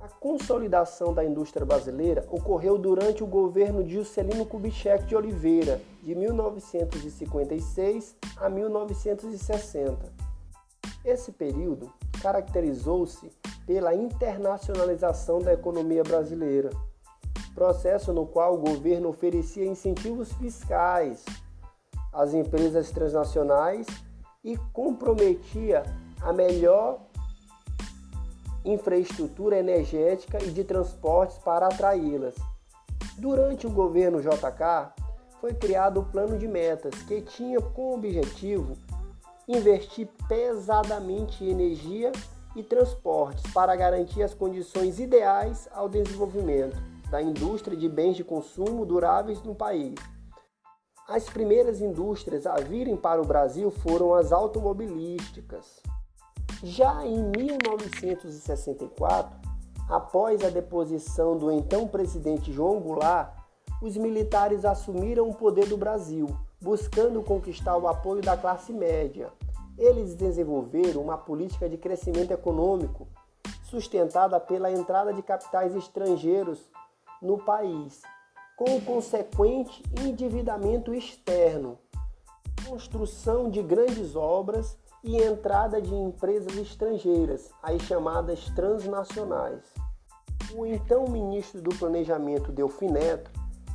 A 0.00 0.08
consolidação 0.08 1.14
da 1.14 1.24
indústria 1.24 1.64
brasileira 1.64 2.26
ocorreu 2.30 2.76
durante 2.76 3.24
o 3.24 3.26
governo 3.26 3.82
de 3.82 3.94
Juscelino 3.94 4.44
Kubitschek 4.44 5.06
de 5.06 5.16
Oliveira, 5.16 5.80
de 6.02 6.14
1956 6.14 8.14
a 8.36 8.50
1960. 8.50 10.12
Esse 11.04 11.32
período 11.32 11.90
caracterizou-se 12.20 13.32
pela 13.66 13.94
internacionalização 13.94 15.38
da 15.38 15.54
economia 15.54 16.02
brasileira 16.02 16.68
processo 17.54 18.12
no 18.12 18.26
qual 18.26 18.54
o 18.54 18.58
governo 18.58 19.08
oferecia 19.08 19.64
incentivos 19.64 20.32
fiscais 20.32 21.24
às 22.12 22.34
empresas 22.34 22.90
transnacionais 22.90 23.86
e 24.42 24.56
comprometia 24.72 25.82
a 26.20 26.32
melhor 26.32 27.00
infraestrutura 28.64 29.58
energética 29.58 30.42
e 30.42 30.50
de 30.50 30.64
transportes 30.64 31.38
para 31.38 31.66
atraí-las. 31.66 32.34
Durante 33.18 33.66
o 33.66 33.70
governo 33.70 34.20
JK, 34.20 34.92
foi 35.40 35.54
criado 35.54 36.00
o 36.00 36.04
plano 36.04 36.38
de 36.38 36.48
metas 36.48 36.94
que 37.02 37.20
tinha 37.20 37.60
como 37.60 37.94
objetivo 37.94 38.76
investir 39.46 40.08
pesadamente 40.26 41.44
em 41.44 41.50
energia 41.50 42.10
e 42.56 42.62
transportes 42.62 43.52
para 43.52 43.76
garantir 43.76 44.22
as 44.22 44.32
condições 44.32 44.98
ideais 44.98 45.68
ao 45.72 45.88
desenvolvimento 45.88 46.93
da 47.10 47.22
indústria 47.22 47.76
de 47.76 47.88
bens 47.88 48.16
de 48.16 48.24
consumo 48.24 48.84
duráveis 48.84 49.40
no 49.42 49.54
país. 49.54 49.94
As 51.08 51.24
primeiras 51.24 51.80
indústrias 51.80 52.46
a 52.46 52.56
virem 52.56 52.96
para 52.96 53.20
o 53.20 53.26
Brasil 53.26 53.70
foram 53.70 54.14
as 54.14 54.32
automobilísticas. 54.32 55.82
Já 56.62 57.06
em 57.06 57.22
1964, 57.36 59.36
após 59.88 60.42
a 60.42 60.48
deposição 60.48 61.36
do 61.36 61.50
então 61.50 61.86
presidente 61.86 62.50
João 62.50 62.80
Goulart, 62.80 63.34
os 63.82 63.98
militares 63.98 64.64
assumiram 64.64 65.28
o 65.28 65.34
poder 65.34 65.66
do 65.66 65.76
Brasil, 65.76 66.26
buscando 66.58 67.22
conquistar 67.22 67.76
o 67.76 67.86
apoio 67.86 68.22
da 68.22 68.34
classe 68.34 68.72
média. 68.72 69.30
Eles 69.76 70.14
desenvolveram 70.14 71.02
uma 71.02 71.18
política 71.18 71.68
de 71.68 71.76
crescimento 71.76 72.30
econômico 72.30 73.06
sustentada 73.64 74.40
pela 74.40 74.70
entrada 74.70 75.12
de 75.12 75.20
capitais 75.20 75.74
estrangeiros 75.74 76.66
no 77.24 77.38
país, 77.38 78.02
com 78.54 78.76
o 78.76 78.82
consequente 78.82 79.82
endividamento 79.98 80.92
externo, 80.92 81.78
construção 82.68 83.48
de 83.48 83.62
grandes 83.62 84.14
obras 84.14 84.76
e 85.02 85.16
entrada 85.16 85.80
de 85.80 85.94
empresas 85.94 86.54
estrangeiras, 86.56 87.50
as 87.62 87.80
chamadas 87.82 88.44
transnacionais. 88.50 89.62
O 90.54 90.66
então 90.66 91.08
ministro 91.08 91.62
do 91.62 91.74
Planejamento, 91.74 92.52
Delfim 92.52 92.90
Neto, 92.90 93.30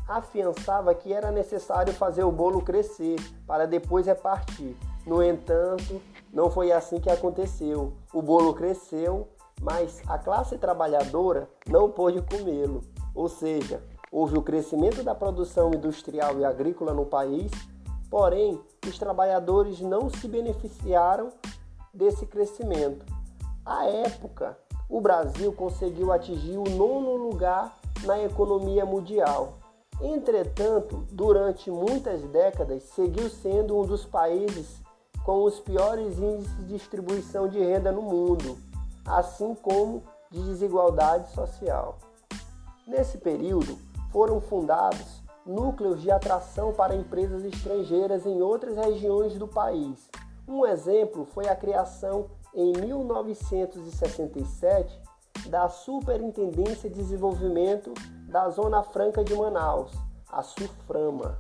afiançava 0.08 0.94
que 0.94 1.12
era 1.12 1.32
necessário 1.32 1.94
fazer 1.94 2.24
o 2.24 2.32
bolo 2.32 2.62
crescer 2.62 3.18
para 3.48 3.66
depois 3.66 4.06
repartir. 4.06 4.76
No 5.06 5.24
entanto, 5.24 6.00
não 6.32 6.52
foi 6.52 6.72
assim 6.72 7.00
que 7.00 7.10
aconteceu. 7.10 7.94
O 8.14 8.22
bolo 8.22 8.54
cresceu, 8.54 9.28
mas 9.60 10.02
a 10.08 10.20
classe 10.20 10.58
trabalhadora 10.58 11.50
não 11.68 11.92
pôde 11.92 12.22
comê-lo. 12.22 12.82
Ou 13.20 13.28
seja, 13.28 13.84
houve 14.10 14.38
o 14.38 14.42
crescimento 14.42 15.04
da 15.04 15.14
produção 15.14 15.74
industrial 15.74 16.40
e 16.40 16.46
agrícola 16.46 16.94
no 16.94 17.06
país, 17.06 17.52
porém, 18.10 18.58
os 18.88 18.98
trabalhadores 18.98 19.82
não 19.82 20.10
se 20.10 20.26
beneficiaram 20.26 21.30
desse 21.94 22.26
crescimento. 22.26 23.06
À 23.66 23.84
época, 23.88 24.58
o 24.88 25.02
Brasil 25.02 25.52
conseguiu 25.52 26.14
atingir 26.14 26.58
o 26.58 26.64
nono 26.64 27.18
lugar 27.18 27.78
na 28.06 28.24
economia 28.24 28.86
mundial. 28.86 29.58
Entretanto, 30.02 31.06
durante 31.12 31.70
muitas 31.70 32.22
décadas, 32.22 32.84
seguiu 32.84 33.30
sendo 33.30 33.78
um 33.78 33.86
dos 33.86 34.06
países 34.06 34.82
com 35.26 35.44
os 35.44 35.60
piores 35.60 36.18
índices 36.18 36.56
de 36.56 36.68
distribuição 36.68 37.50
de 37.50 37.60
renda 37.60 37.92
no 37.92 38.02
mundo, 38.02 38.58
assim 39.06 39.54
como 39.56 40.04
de 40.32 40.42
desigualdade 40.42 41.30
social. 41.34 41.98
Nesse 42.90 43.18
período, 43.20 43.78
foram 44.12 44.42
fundados 44.42 45.22
núcleos 45.46 46.02
de 46.02 46.10
atração 46.10 46.74
para 46.74 46.96
empresas 46.96 47.46
estrangeiras 47.46 48.26
em 48.26 48.42
outras 48.42 48.78
regiões 48.78 49.36
do 49.36 49.48
país. 49.48 50.10
Um 50.48 50.66
exemplo 50.66 51.24
foi 51.24 51.48
a 51.48 51.56
criação 51.56 52.32
em 52.52 52.74
1967 52.74 55.00
da 55.50 55.70
Superintendência 55.70 56.90
de 56.90 56.96
Desenvolvimento 56.96 57.94
da 58.28 58.50
Zona 58.50 58.82
Franca 58.82 59.24
de 59.24 59.36
Manaus, 59.36 59.92
a 60.32 60.42
SUFRAMA. 60.42 61.38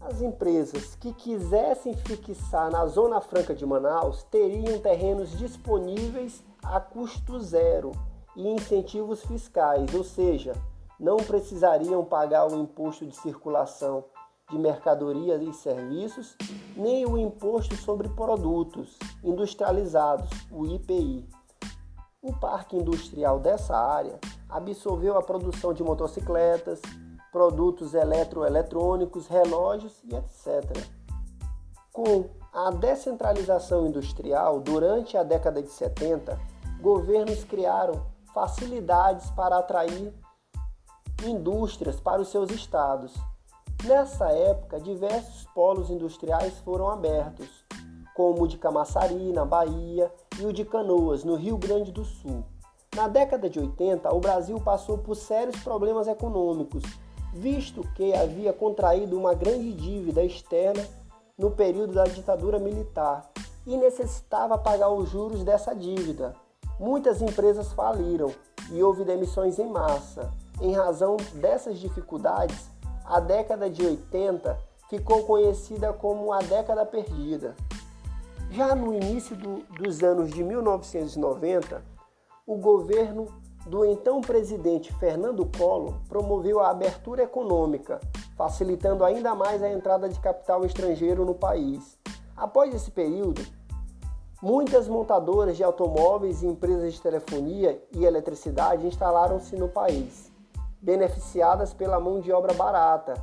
As 0.00 0.22
empresas 0.22 0.94
que 0.94 1.12
quisessem 1.12 1.96
fixar 1.96 2.70
na 2.70 2.86
Zona 2.86 3.20
Franca 3.20 3.52
de 3.52 3.66
Manaus 3.66 4.22
teriam 4.22 4.78
terrenos 4.78 5.36
disponíveis 5.36 6.44
a 6.62 6.78
custo 6.78 7.40
zero 7.40 7.90
e 8.36 8.46
incentivos 8.46 9.24
fiscais, 9.24 9.92
ou 9.94 10.04
seja, 10.04 10.54
não 11.00 11.16
precisariam 11.16 12.04
pagar 12.04 12.46
o 12.46 12.56
imposto 12.56 13.06
de 13.06 13.16
circulação 13.16 14.04
de 14.50 14.58
mercadorias 14.58 15.42
e 15.42 15.52
serviços, 15.52 16.36
nem 16.76 17.04
o 17.04 17.18
imposto 17.18 17.74
sobre 17.74 18.08
produtos 18.08 18.96
industrializados, 19.24 20.30
o 20.52 20.64
IPI. 20.66 21.28
O 22.22 22.32
parque 22.32 22.76
industrial 22.76 23.40
dessa 23.40 23.76
área 23.76 24.18
absorveu 24.48 25.16
a 25.16 25.22
produção 25.22 25.72
de 25.74 25.82
motocicletas, 25.82 26.80
produtos 27.32 27.92
eletroeletrônicos, 27.92 29.26
relógios 29.26 30.02
e 30.04 30.14
etc. 30.14 30.86
Com 31.92 32.26
a 32.52 32.70
descentralização 32.70 33.86
industrial 33.86 34.60
durante 34.60 35.16
a 35.16 35.22
década 35.22 35.62
de 35.62 35.70
70, 35.70 36.38
governos 36.80 37.42
criaram 37.44 38.15
facilidades 38.36 39.30
para 39.30 39.56
atrair 39.56 40.12
indústrias 41.24 41.98
para 41.98 42.20
os 42.20 42.28
seus 42.28 42.50
estados. 42.50 43.14
Nessa 43.82 44.30
época, 44.30 44.78
diversos 44.78 45.46
polos 45.54 45.88
industriais 45.88 46.58
foram 46.58 46.90
abertos, 46.90 47.48
como 48.14 48.42
o 48.42 48.46
de 48.46 48.58
Camaçari, 48.58 49.32
na 49.32 49.46
Bahia, 49.46 50.12
e 50.38 50.44
o 50.44 50.52
de 50.52 50.66
Canoas, 50.66 51.24
no 51.24 51.34
Rio 51.34 51.56
Grande 51.56 51.90
do 51.90 52.04
Sul. 52.04 52.44
Na 52.94 53.08
década 53.08 53.48
de 53.48 53.58
80, 53.58 54.14
o 54.14 54.20
Brasil 54.20 54.60
passou 54.60 54.98
por 54.98 55.14
sérios 55.14 55.58
problemas 55.62 56.06
econômicos, 56.06 56.82
visto 57.32 57.80
que 57.94 58.12
havia 58.12 58.52
contraído 58.52 59.18
uma 59.18 59.32
grande 59.32 59.72
dívida 59.72 60.22
externa 60.22 60.86
no 61.38 61.52
período 61.52 61.94
da 61.94 62.04
ditadura 62.04 62.58
militar 62.58 63.30
e 63.66 63.78
necessitava 63.78 64.58
pagar 64.58 64.90
os 64.90 65.08
juros 65.08 65.42
dessa 65.42 65.74
dívida. 65.74 66.34
Muitas 66.78 67.22
empresas 67.22 67.72
faliram 67.72 68.32
e 68.70 68.82
houve 68.82 69.04
demissões 69.04 69.58
em 69.58 69.68
massa. 69.68 70.30
Em 70.60 70.72
razão 70.72 71.16
dessas 71.34 71.78
dificuldades, 71.78 72.70
a 73.04 73.20
década 73.20 73.70
de 73.70 73.84
80 73.84 74.58
ficou 74.88 75.24
conhecida 75.24 75.92
como 75.92 76.32
a 76.32 76.38
década 76.38 76.84
perdida. 76.84 77.54
Já 78.50 78.74
no 78.74 78.94
início 78.94 79.34
do, 79.34 79.62
dos 79.78 80.02
anos 80.02 80.30
de 80.30 80.42
1990, 80.42 81.82
o 82.46 82.56
governo 82.56 83.26
do 83.66 83.84
então 83.84 84.20
presidente 84.20 84.92
Fernando 84.94 85.44
Collor 85.58 85.94
promoveu 86.08 86.60
a 86.60 86.70
abertura 86.70 87.24
econômica, 87.24 88.00
facilitando 88.36 89.04
ainda 89.04 89.34
mais 89.34 89.62
a 89.62 89.72
entrada 89.72 90.08
de 90.08 90.20
capital 90.20 90.64
estrangeiro 90.64 91.24
no 91.24 91.34
país. 91.34 91.98
Após 92.36 92.72
esse 92.72 92.90
período, 92.90 93.42
muitas 94.42 94.86
montadoras 94.88 95.56
de 95.56 95.64
automóveis 95.64 96.42
e 96.42 96.46
empresas 96.46 96.94
de 96.94 97.02
telefonia 97.02 97.82
e 97.92 98.04
eletricidade 98.04 98.86
instalaram-se 98.86 99.56
no 99.56 99.68
país, 99.68 100.30
beneficiadas 100.80 101.72
pela 101.72 101.98
mão 101.98 102.20
de 102.20 102.32
obra 102.32 102.52
barata, 102.52 103.14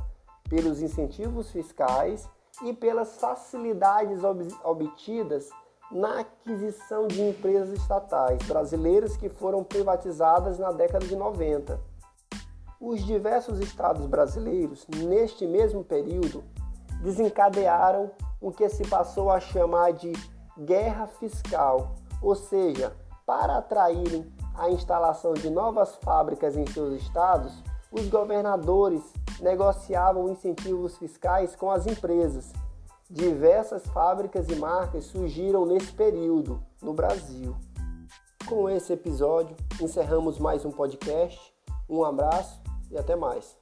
pelos 0.48 0.82
incentivos 0.82 1.50
fiscais 1.50 2.28
e 2.62 2.72
pelas 2.72 3.16
facilidades 3.16 4.20
obtidas 4.62 5.50
na 5.90 6.20
aquisição 6.20 7.06
de 7.06 7.22
empresas 7.22 7.70
estatais 7.70 8.42
brasileiras 8.46 9.16
que 9.16 9.28
foram 9.28 9.62
privatizadas 9.62 10.58
na 10.58 10.72
década 10.72 11.06
de 11.06 11.14
90. 11.14 11.80
Os 12.80 13.04
diversos 13.04 13.60
estados 13.60 14.06
brasileiros, 14.06 14.86
neste 14.88 15.46
mesmo 15.46 15.84
período, 15.84 16.42
desencadearam 17.00 18.10
o 18.40 18.50
que 18.50 18.68
se 18.68 18.86
passou 18.88 19.30
a 19.30 19.40
chamar 19.40 19.92
de 19.92 20.12
guerra 20.58 21.06
fiscal, 21.06 21.94
ou 22.22 22.34
seja, 22.34 22.94
para 23.26 23.58
atraírem 23.58 24.32
a 24.54 24.70
instalação 24.70 25.34
de 25.34 25.50
novas 25.50 25.96
fábricas 25.96 26.56
em 26.56 26.66
seus 26.66 27.00
estados, 27.00 27.52
os 27.90 28.08
governadores 28.08 29.02
negociavam 29.40 30.28
incentivos 30.28 30.96
fiscais 30.96 31.56
com 31.56 31.70
as 31.70 31.86
empresas 31.86 32.52
Diversas 33.10 33.86
fábricas 33.88 34.48
e 34.48 34.56
marcas 34.56 35.04
surgiram 35.04 35.66
nesse 35.66 35.92
período 35.92 36.60
no 36.82 36.94
Brasil. 36.94 37.54
Com 38.48 38.68
esse 38.68 38.94
episódio, 38.94 39.54
encerramos 39.80 40.38
mais 40.38 40.64
um 40.64 40.70
podcast. 40.70 41.54
Um 41.88 42.02
abraço 42.02 42.60
e 42.90 42.96
até 42.96 43.14
mais. 43.14 43.56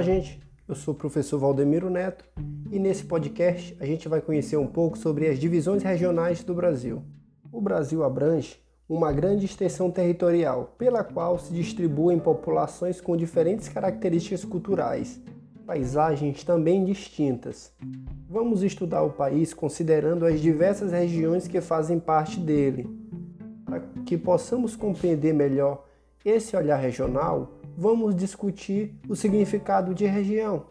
Olá, 0.00 0.06
gente. 0.06 0.40
Eu 0.66 0.74
sou 0.74 0.94
o 0.94 0.96
professor 0.96 1.38
Valdemiro 1.38 1.90
Neto 1.90 2.24
e 2.70 2.78
nesse 2.78 3.04
podcast 3.04 3.76
a 3.78 3.84
gente 3.84 4.08
vai 4.08 4.18
conhecer 4.18 4.56
um 4.56 4.66
pouco 4.66 4.96
sobre 4.96 5.28
as 5.28 5.38
divisões 5.38 5.82
regionais 5.82 6.42
do 6.42 6.54
Brasil. 6.54 7.02
O 7.52 7.60
Brasil 7.60 8.02
abrange 8.02 8.56
uma 8.88 9.12
grande 9.12 9.44
extensão 9.44 9.90
territorial, 9.90 10.74
pela 10.78 11.04
qual 11.04 11.38
se 11.38 11.52
distribuem 11.52 12.18
populações 12.18 12.98
com 12.98 13.14
diferentes 13.14 13.68
características 13.68 14.42
culturais, 14.42 15.20
paisagens 15.66 16.44
também 16.44 16.82
distintas. 16.82 17.70
Vamos 18.26 18.62
estudar 18.62 19.02
o 19.02 19.10
país 19.10 19.52
considerando 19.52 20.24
as 20.24 20.40
diversas 20.40 20.92
regiões 20.92 21.46
que 21.46 21.60
fazem 21.60 22.00
parte 22.00 22.40
dele. 22.40 22.88
Para 23.66 23.80
que 24.06 24.16
possamos 24.16 24.74
compreender 24.74 25.34
melhor 25.34 25.84
esse 26.24 26.56
olhar 26.56 26.78
regional, 26.78 27.59
vamos 27.80 28.14
discutir 28.14 28.94
o 29.08 29.16
significado 29.16 29.94
de 29.94 30.04
região. 30.04 30.66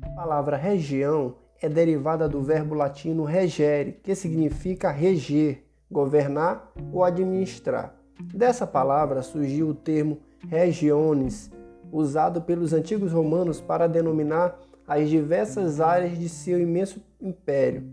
A 0.00 0.10
palavra 0.10 0.56
região 0.56 1.34
é 1.60 1.68
derivada 1.68 2.28
do 2.28 2.40
verbo 2.40 2.72
latino 2.72 3.24
regere, 3.24 3.98
que 4.00 4.14
significa 4.14 4.92
reger, 4.92 5.64
governar 5.90 6.72
ou 6.92 7.02
administrar. 7.02 7.96
Dessa 8.32 8.64
palavra 8.64 9.22
surgiu 9.22 9.70
o 9.70 9.74
termo 9.74 10.20
regiones, 10.48 11.50
usado 11.90 12.40
pelos 12.42 12.72
antigos 12.72 13.10
romanos 13.10 13.60
para 13.60 13.88
denominar 13.88 14.56
as 14.86 15.10
diversas 15.10 15.80
áreas 15.80 16.16
de 16.16 16.28
seu 16.28 16.60
imenso 16.60 17.02
império, 17.20 17.92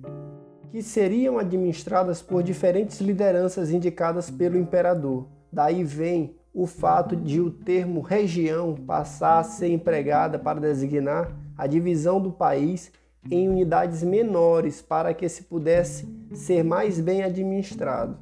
que 0.69 0.84
seriam 0.84 1.39
administradas 1.39 2.21
por 2.21 2.43
diferentes 2.43 3.02
lideranças 3.02 3.71
indicadas 3.71 4.30
pelo 4.30 4.60
imperador. 4.60 5.26
Daí 5.52 5.84
vem 5.84 6.36
o 6.58 6.65
fato 6.65 7.15
de 7.15 7.39
o 7.39 7.52
termo 7.52 8.02
região 8.02 8.74
passar 8.74 9.38
a 9.38 9.43
ser 9.43 9.67
empregada 9.67 10.39
para 10.39 10.60
designar 10.60 11.32
a 11.56 11.67
divisão 11.67 12.20
do 12.20 12.32
país 12.32 12.91
em 13.30 13.48
unidades 13.48 14.02
menores 14.02 14.82
para 14.82 15.13
que 15.13 15.30
se 15.30 15.43
pudesse 15.43 16.12
ser 16.34 16.63
mais 16.63 17.00
bem 17.00 17.22
administrado. 17.22 18.17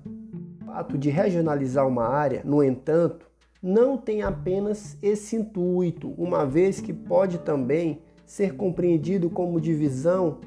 O 0.61 0.65
fato 0.65 0.97
de 0.97 1.09
regionalizar 1.09 1.87
uma 1.87 2.09
área, 2.09 2.41
no 2.43 2.61
entanto, 2.61 3.25
não 3.63 3.95
tem 3.95 4.21
apenas 4.21 4.97
esse 5.01 5.37
intuito, 5.37 6.13
uma 6.17 6.45
vez 6.45 6.81
que 6.81 6.91
pode 6.91 7.37
também 7.37 8.01
ser 8.25 8.57
compreendido 8.57 9.29
como 9.29 9.61
divisão 9.61 10.39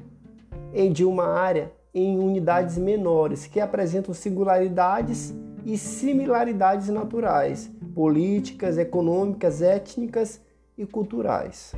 de 0.93 1.03
uma 1.03 1.25
área 1.25 1.71
em 1.91 2.19
unidades 2.19 2.77
menores 2.77 3.47
que 3.47 3.59
apresentam 3.59 4.13
singularidades 4.13 5.33
e 5.65 5.77
similaridades 5.77 6.89
naturais, 6.89 7.69
políticas, 7.93 8.77
econômicas, 8.77 9.61
étnicas 9.61 10.41
e 10.77 10.85
culturais. 10.85 11.73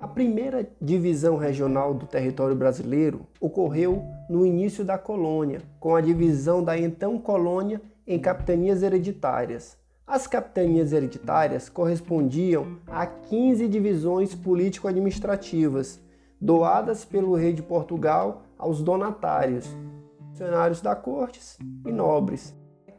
A 0.00 0.06
primeira 0.06 0.68
divisão 0.80 1.36
regional 1.36 1.92
do 1.92 2.06
território 2.06 2.54
brasileiro 2.54 3.26
ocorreu 3.40 4.04
no 4.30 4.46
início 4.46 4.84
da 4.84 4.96
colônia, 4.96 5.60
com 5.80 5.94
a 5.94 6.00
divisão 6.00 6.62
da 6.62 6.78
então 6.78 7.18
colônia 7.18 7.80
em 8.06 8.18
capitanias 8.18 8.82
hereditárias. 8.82 9.76
As 10.06 10.26
capitanias 10.26 10.92
hereditárias 10.92 11.68
correspondiam 11.68 12.78
a 12.86 13.06
15 13.06 13.68
divisões 13.68 14.34
político-administrativas, 14.34 16.00
doadas 16.40 17.04
pelo 17.04 17.34
rei 17.34 17.52
de 17.52 17.62
Portugal 17.62 18.44
aos 18.56 18.80
donatários, 18.80 19.68
funcionários 20.30 20.80
da 20.80 20.94
cortes 20.94 21.58
e 21.84 21.92
nobres, 21.92 22.54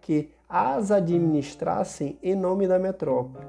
que 0.10 0.32
as 0.50 0.90
administrassem 0.90 2.18
em 2.24 2.34
nome 2.34 2.68
da 2.68 2.80
metrópole. 2.80 3.46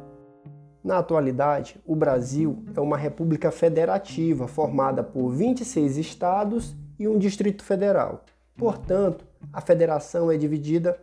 Na 0.84 0.98
atualidade, 0.98 1.80
o 1.86 1.96
Brasil 1.96 2.62
é 2.76 2.80
uma 2.82 2.98
república 2.98 3.50
federativa 3.50 4.46
formada 4.46 5.02
por 5.02 5.30
26 5.30 5.96
estados 5.96 6.76
e 6.98 7.08
um 7.08 7.16
Distrito 7.16 7.64
Federal. 7.64 8.26
Portanto, 8.58 9.24
a 9.50 9.62
federação 9.62 10.30
é 10.30 10.36
dividida 10.36 11.00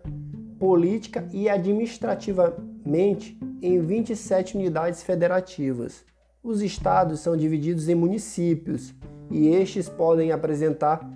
política 0.60 1.28
e 1.34 1.50
administrativamente 1.50 3.36
em 3.60 3.82
27 3.82 4.58
unidades 4.58 5.02
federativas. 5.02 6.06
Os 6.44 6.62
estados 6.62 7.20
são 7.20 7.36
divididos 7.36 7.90
em 7.90 7.96
municípios 7.96 8.94
e 9.32 9.48
estes 9.48 9.90
podem 9.90 10.32
apresentar 10.32 11.12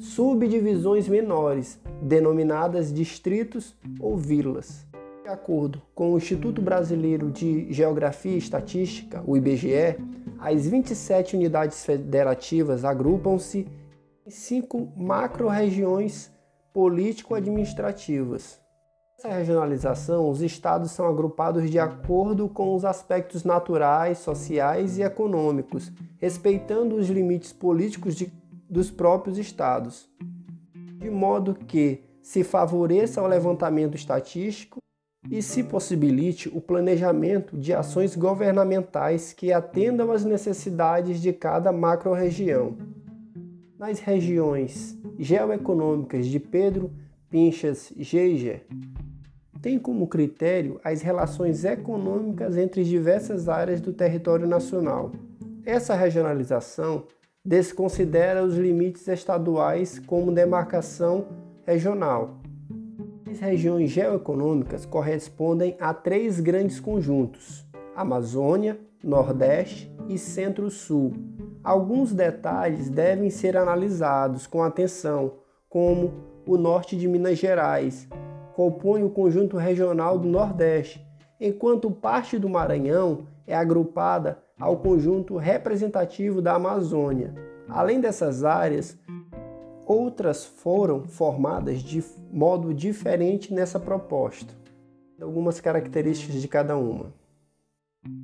subdivisões 0.00 1.06
menores, 1.06 1.78
denominadas 2.02 2.92
distritos 2.92 3.76
ou 4.00 4.16
vilas. 4.16 4.84
De 5.22 5.28
acordo 5.28 5.80
com 5.94 6.12
o 6.12 6.16
Instituto 6.16 6.60
Brasileiro 6.60 7.30
de 7.30 7.72
Geografia 7.72 8.32
e 8.32 8.38
Estatística, 8.38 9.22
o 9.24 9.36
IBGE, 9.36 9.96
as 10.38 10.66
27 10.66 11.36
unidades 11.36 11.84
federativas 11.84 12.84
agrupam-se 12.84 13.68
em 14.26 14.30
cinco 14.30 14.92
macro-regiões 14.96 16.32
político-administrativas. 16.72 18.60
Nessa 19.16 19.36
regionalização, 19.36 20.28
os 20.28 20.42
estados 20.42 20.90
são 20.90 21.06
agrupados 21.06 21.70
de 21.70 21.78
acordo 21.78 22.48
com 22.48 22.74
os 22.74 22.84
aspectos 22.84 23.44
naturais, 23.44 24.18
sociais 24.18 24.98
e 24.98 25.02
econômicos, 25.02 25.92
respeitando 26.18 26.96
os 26.96 27.08
limites 27.08 27.52
políticos 27.52 28.16
de, 28.16 28.32
dos 28.68 28.90
próprios 28.90 29.38
estados, 29.38 30.08
de 31.02 31.10
modo 31.10 31.54
que 31.54 32.00
se 32.22 32.44
favoreça 32.44 33.20
o 33.20 33.26
levantamento 33.26 33.96
estatístico 33.96 34.78
e 35.28 35.42
se 35.42 35.64
possibilite 35.64 36.48
o 36.48 36.60
planejamento 36.60 37.56
de 37.56 37.72
ações 37.72 38.14
governamentais 38.14 39.32
que 39.32 39.52
atendam 39.52 40.12
às 40.12 40.24
necessidades 40.24 41.20
de 41.20 41.32
cada 41.32 41.72
macro-região. 41.72 42.76
Nas 43.76 43.98
regiões 43.98 44.96
geoeconômicas 45.18 46.26
de 46.26 46.38
Pedro 46.38 46.92
Pinchas 47.28 47.92
Geiger, 47.96 48.64
tem 49.60 49.80
como 49.80 50.06
critério 50.06 50.80
as 50.84 51.02
relações 51.02 51.64
econômicas 51.64 52.56
entre 52.56 52.84
diversas 52.84 53.48
áreas 53.48 53.80
do 53.80 53.92
território 53.92 54.46
nacional. 54.46 55.10
Essa 55.64 55.94
regionalização 55.96 57.06
desconsidera 57.44 58.44
os 58.44 58.56
limites 58.56 59.08
estaduais 59.08 59.98
como 59.98 60.32
demarcação 60.32 61.26
regional. 61.66 62.38
As 63.28 63.40
regiões 63.40 63.90
geoeconômicas 63.90 64.86
correspondem 64.86 65.76
a 65.80 65.92
três 65.92 66.38
grandes 66.38 66.78
conjuntos: 66.78 67.66
Amazônia, 67.96 68.78
Nordeste 69.02 69.92
e 70.08 70.18
Centro-Sul. 70.18 71.14
Alguns 71.64 72.12
detalhes 72.12 72.88
devem 72.88 73.30
ser 73.30 73.56
analisados 73.56 74.46
com 74.46 74.62
atenção, 74.62 75.38
como 75.68 76.12
o 76.46 76.56
norte 76.56 76.96
de 76.96 77.08
Minas 77.08 77.38
Gerais, 77.38 78.08
compõe 78.54 79.02
o 79.02 79.10
conjunto 79.10 79.56
regional 79.56 80.18
do 80.18 80.28
Nordeste, 80.28 81.04
enquanto 81.40 81.90
parte 81.90 82.38
do 82.38 82.48
Maranhão 82.48 83.26
é 83.46 83.54
agrupada 83.54 84.38
ao 84.58 84.76
conjunto 84.76 85.36
representativo 85.36 86.40
da 86.40 86.54
Amazônia. 86.54 87.34
Além 87.68 88.00
dessas 88.00 88.44
áreas, 88.44 88.98
outras 89.86 90.44
foram 90.44 91.04
formadas 91.04 91.80
de 91.80 92.02
modo 92.30 92.72
diferente 92.72 93.52
nessa 93.52 93.78
proposta. 93.78 94.54
Algumas 95.20 95.60
características 95.60 96.40
de 96.40 96.48
cada 96.48 96.76
uma. 96.76 97.12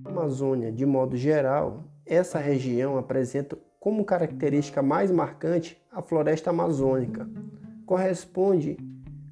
A 0.04 0.08
Amazônia, 0.08 0.72
de 0.72 0.84
modo 0.84 1.16
geral, 1.16 1.84
essa 2.04 2.38
região 2.38 2.96
apresenta 2.96 3.56
como 3.78 4.04
característica 4.04 4.82
mais 4.82 5.10
marcante 5.10 5.80
a 5.92 6.02
floresta 6.02 6.50
amazônica. 6.50 7.28
Corresponde 7.86 8.76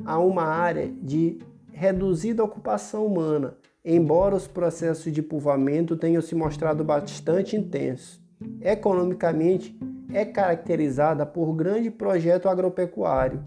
a 0.04 0.18
uma 0.18 0.44
área 0.44 0.88
de 0.88 1.38
reduzida 1.72 2.44
ocupação 2.44 3.04
humana, 3.06 3.56
embora 3.86 4.34
os 4.34 4.48
processos 4.48 5.12
de 5.12 5.22
povoamento 5.22 5.96
tenham 5.96 6.20
se 6.20 6.34
mostrado 6.34 6.82
bastante 6.82 7.56
intensos. 7.56 8.20
Economicamente, 8.60 9.78
é 10.12 10.24
caracterizada 10.24 11.24
por 11.24 11.54
grande 11.54 11.90
projeto 11.90 12.48
agropecuário 12.48 13.44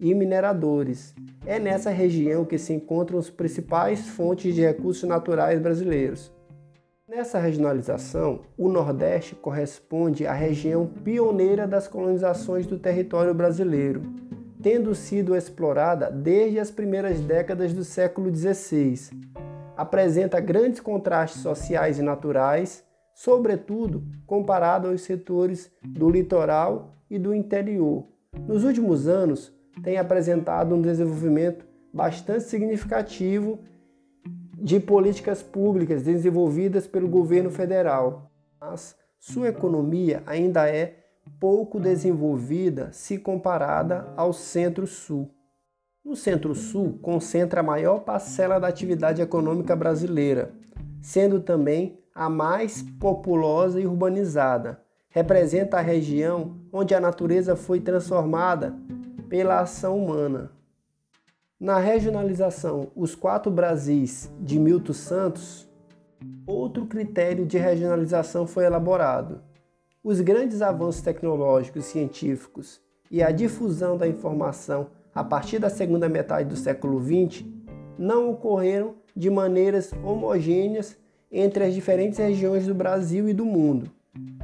e 0.00 0.12
mineradores. 0.12 1.14
É 1.46 1.60
nessa 1.60 1.90
região 1.90 2.44
que 2.44 2.58
se 2.58 2.72
encontram 2.72 3.18
as 3.18 3.30
principais 3.30 4.08
fontes 4.08 4.54
de 4.54 4.60
recursos 4.60 5.08
naturais 5.08 5.60
brasileiros. 5.60 6.32
Nessa 7.08 7.38
regionalização, 7.38 8.40
o 8.58 8.68
Nordeste 8.68 9.36
corresponde 9.36 10.26
à 10.26 10.32
região 10.32 10.86
pioneira 10.86 11.66
das 11.66 11.86
colonizações 11.86 12.66
do 12.66 12.78
território 12.78 13.32
brasileiro 13.32 14.02
tendo 14.66 14.96
sido 14.96 15.36
explorada 15.36 16.10
desde 16.10 16.58
as 16.58 16.72
primeiras 16.72 17.20
décadas 17.20 17.72
do 17.72 17.84
século 17.84 18.34
XVI. 18.34 19.10
Apresenta 19.76 20.40
grandes 20.40 20.80
contrastes 20.80 21.42
sociais 21.42 21.98
e 21.98 22.02
naturais, 22.02 22.84
sobretudo 23.14 24.04
comparado 24.26 24.88
aos 24.88 25.02
setores 25.02 25.70
do 25.82 26.08
litoral 26.08 26.94
e 27.10 27.18
do 27.18 27.34
interior. 27.34 28.06
Nos 28.46 28.64
últimos 28.64 29.06
anos, 29.06 29.52
tem 29.82 29.98
apresentado 29.98 30.74
um 30.74 30.80
desenvolvimento 30.80 31.66
bastante 31.92 32.44
significativo 32.44 33.58
de 34.56 34.80
políticas 34.80 35.42
públicas 35.42 36.02
desenvolvidas 36.02 36.86
pelo 36.86 37.08
governo 37.08 37.50
federal, 37.50 38.30
mas 38.60 38.96
sua 39.18 39.48
economia 39.48 40.22
ainda 40.26 40.68
é 40.68 41.04
pouco 41.38 41.78
desenvolvida 41.78 42.90
se 42.92 43.18
comparada 43.18 44.12
ao 44.16 44.32
Centro-Sul. 44.32 45.35
No 46.06 46.14
Centro-Sul 46.14 47.00
concentra 47.02 47.58
a 47.58 47.64
maior 47.64 47.98
parcela 47.98 48.60
da 48.60 48.68
atividade 48.68 49.20
econômica 49.20 49.74
brasileira, 49.74 50.52
sendo 51.02 51.40
também 51.40 51.98
a 52.14 52.30
mais 52.30 52.80
populosa 52.80 53.80
e 53.80 53.88
urbanizada. 53.88 54.80
Representa 55.08 55.78
a 55.78 55.80
região 55.80 56.58
onde 56.72 56.94
a 56.94 57.00
natureza 57.00 57.56
foi 57.56 57.80
transformada 57.80 58.72
pela 59.28 59.58
ação 59.58 59.98
humana. 59.98 60.52
Na 61.58 61.80
regionalização 61.80 62.86
Os 62.94 63.16
Quatro 63.16 63.50
Brasis 63.50 64.30
de 64.40 64.60
Milton 64.60 64.92
Santos, 64.92 65.68
outro 66.46 66.86
critério 66.86 67.44
de 67.44 67.58
regionalização 67.58 68.46
foi 68.46 68.64
elaborado, 68.64 69.40
Os 70.04 70.20
grandes 70.20 70.62
avanços 70.62 71.02
tecnológicos 71.02 71.86
científicos 71.86 72.80
e 73.10 73.24
a 73.24 73.32
difusão 73.32 73.96
da 73.96 74.06
informação 74.06 74.94
a 75.16 75.24
partir 75.24 75.58
da 75.58 75.70
segunda 75.70 76.10
metade 76.10 76.50
do 76.50 76.56
século 76.56 77.02
XX 77.02 77.42
não 77.98 78.28
ocorreram 78.30 78.96
de 79.16 79.30
maneiras 79.30 79.90
homogêneas 80.04 80.94
entre 81.32 81.64
as 81.64 81.72
diferentes 81.72 82.18
regiões 82.18 82.66
do 82.66 82.74
Brasil 82.74 83.26
e 83.26 83.32
do 83.32 83.46
mundo, 83.46 83.90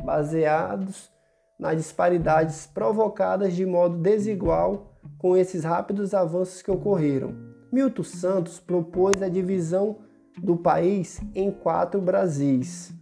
baseados 0.03 1.13
nas 1.59 1.77
disparidades 1.77 2.67
provocadas 2.67 3.55
de 3.55 3.67
modo 3.67 3.99
desigual 3.99 4.97
com 5.19 5.37
esses 5.37 5.63
rápidos 5.63 6.15
avanços 6.15 6.63
que 6.63 6.71
ocorreram. 6.71 7.35
Milton 7.71 8.03
Santos 8.03 8.59
propôs 8.59 9.23
a 9.23 9.29
divisão 9.29 9.99
do 10.39 10.57
país 10.57 11.21
em 11.35 11.51
quatro 11.51 12.01
Brasis: 12.01 12.95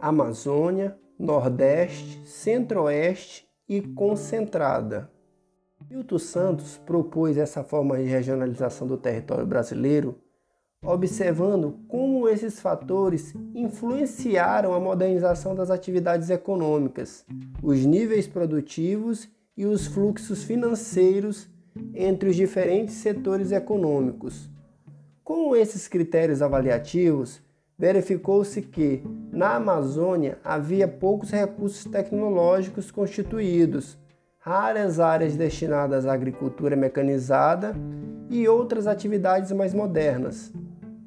Amazônia, 0.00 0.98
Nordeste, 1.16 2.20
Centro-Oeste 2.26 3.48
e 3.68 3.80
Concentrada. 3.80 5.08
Milton 5.90 6.18
Santos 6.18 6.78
propôs 6.86 7.36
essa 7.36 7.64
forma 7.64 7.96
de 7.98 8.04
regionalização 8.04 8.86
do 8.86 8.96
território 8.96 9.44
brasileiro 9.44 10.16
observando 10.82 11.78
como 11.88 12.28
esses 12.28 12.58
fatores 12.60 13.34
influenciaram 13.54 14.72
a 14.72 14.80
modernização 14.80 15.54
das 15.54 15.70
atividades 15.70 16.30
econômicas, 16.30 17.24
os 17.62 17.84
níveis 17.84 18.26
produtivos 18.26 19.28
e 19.56 19.66
os 19.66 19.86
fluxos 19.86 20.42
financeiros 20.42 21.50
entre 21.94 22.30
os 22.30 22.36
diferentes 22.36 22.94
setores 22.94 23.52
econômicos. 23.52 24.48
Com 25.22 25.54
esses 25.54 25.86
critérios 25.86 26.40
avaliativos, 26.40 27.42
verificou-se 27.78 28.62
que 28.62 29.02
na 29.30 29.56
Amazônia 29.56 30.38
havia 30.42 30.88
poucos 30.88 31.30
recursos 31.30 31.84
tecnológicos 31.84 32.90
constituídos, 32.90 33.98
raras 34.40 34.98
áreas 34.98 35.36
destinadas 35.36 36.06
à 36.06 36.14
agricultura 36.14 36.74
mecanizada 36.74 37.74
e 38.30 38.48
outras 38.48 38.86
atividades 38.86 39.52
mais 39.52 39.74
modernas. 39.74 40.50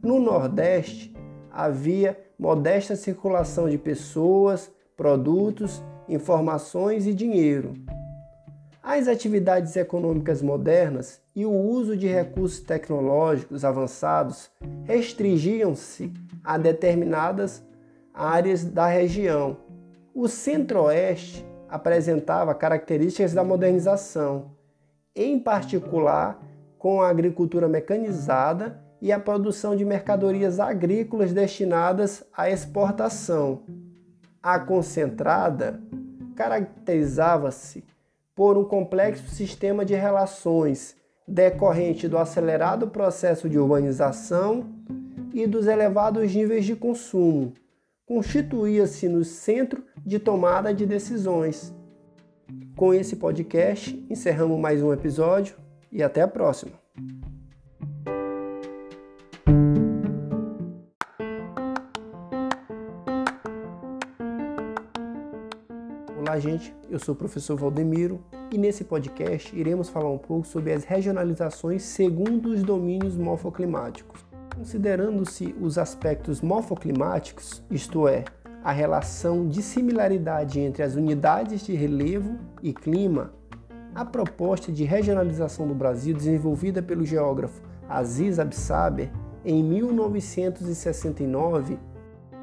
No 0.04 0.20
Nordeste, 0.20 1.12
havia 1.52 2.18
modesta 2.38 2.96
circulação 2.96 3.68
de 3.68 3.78
pessoas, 3.78 4.72
produtos, 4.96 5.84
informações 6.08 7.08
e 7.08 7.14
dinheiro. 7.14 7.74
As 8.84 9.08
atividades 9.08 9.76
econômicas 9.76 10.42
modernas 10.42 11.20
e 11.36 11.44
o 11.44 11.52
uso 11.52 11.98
de 11.98 12.06
recursos 12.06 12.60
tecnológicos 12.60 13.66
avançados 13.66 14.52
restringiam-se 14.84 16.14
a 16.44 16.58
determinadas 16.58 17.66
áreas 18.14 18.64
da 18.64 18.86
região. 18.86 19.58
O 20.14 20.28
Centro-Oeste 20.28 21.44
apresentava 21.74 22.54
características 22.54 23.34
da 23.34 23.44
modernização, 23.44 24.52
em 25.16 25.40
particular 25.40 26.40
com 26.78 27.02
a 27.02 27.10
agricultura 27.10 27.68
mecanizada 27.68 28.80
e 29.02 29.12
a 29.12 29.20
produção 29.20 29.76
de 29.76 29.84
mercadorias 29.84 30.60
agrícolas 30.60 31.34
destinadas 31.34 32.24
à 32.32 32.48
exportação. 32.48 33.64
A 34.42 34.60
concentrada 34.60 35.82
caracterizava-se 36.36 37.84
por 38.36 38.56
um 38.56 38.66
complexo 38.66 39.28
sistema 39.30 39.84
de 39.84 39.96
relações 39.96 40.96
decorrente 41.28 42.08
do 42.08 42.20
acelerado 42.20 42.88
processo 42.88 43.50
de 43.50 43.58
urbanização 43.58 44.70
e 45.34 45.48
dos 45.48 45.66
elevados 45.66 46.36
níveis 46.36 46.66
de 46.66 46.76
consumo. 46.76 47.52
Constituía-se 48.06 49.08
no 49.08 49.24
centro 49.24 49.82
de 50.06 50.20
tomada 50.20 50.74
de 50.74 50.86
decisões. 50.86 51.74
Com 52.76 52.94
esse 52.94 53.16
podcast, 53.16 54.06
encerramos 54.10 54.60
mais 54.60 54.84
um 54.84 54.92
episódio 54.92 55.56
e 55.90 56.04
até 56.04 56.22
a 56.22 56.28
próxima. 56.28 56.74
Olá, 66.20 66.38
gente. 66.40 66.76
Eu 66.90 67.00
sou 67.00 67.16
o 67.16 67.18
professor 67.18 67.56
Valdemiro 67.58 68.22
e 68.52 68.58
nesse 68.58 68.84
podcast 68.84 69.58
iremos 69.58 69.88
falar 69.88 70.12
um 70.12 70.18
pouco 70.18 70.46
sobre 70.46 70.74
as 70.74 70.84
regionalizações 70.84 71.84
segundo 71.84 72.50
os 72.50 72.64
domínios 72.64 73.16
morfoclimáticos. 73.16 74.33
Considerando-se 74.56 75.56
os 75.60 75.78
aspectos 75.78 76.42
morfoclimáticos, 76.42 77.64
isto 77.72 78.08
é, 78.08 78.24
a 78.64 78.72
relação 78.72 79.48
de 79.48 79.62
similaridade 79.62 80.60
entre 80.60 80.84
as 80.84 80.96
unidades 80.96 81.66
de 81.66 81.74
relevo 81.74 82.38
e 82.62 82.72
clima, 82.72 83.34
a 83.96 84.06
proposta 84.06 84.72
de 84.72 84.84
regionalização 84.84 85.68
do 85.68 85.74
Brasil, 85.74 86.16
desenvolvida 86.16 86.82
pelo 86.82 87.06
geógrafo 87.06 87.62
Aziz 87.90 88.40
Absaber 88.40 89.12
em 89.44 89.64
1969, 89.64 91.78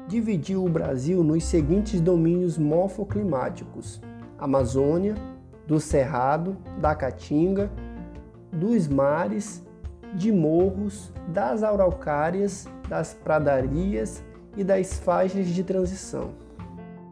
dividiu 0.07 0.65
o 0.65 0.69
Brasil 0.69 1.23
nos 1.23 1.45
seguintes 1.45 1.99
domínios 1.99 2.57
morfoclimáticos: 2.57 3.99
Amazônia, 4.37 5.15
do 5.65 5.79
Cerrado, 5.79 6.55
da 6.79 6.93
Caatinga, 6.93 7.71
dos 8.51 8.87
mares, 8.87 9.63
de 10.13 10.31
morros, 10.31 11.11
das 11.27 11.63
araucárias, 11.63 12.67
das 12.87 13.13
pradarias 13.13 14.23
e 14.55 14.63
das 14.63 14.99
faixas 14.99 15.47
de 15.47 15.63
transição. 15.63 16.31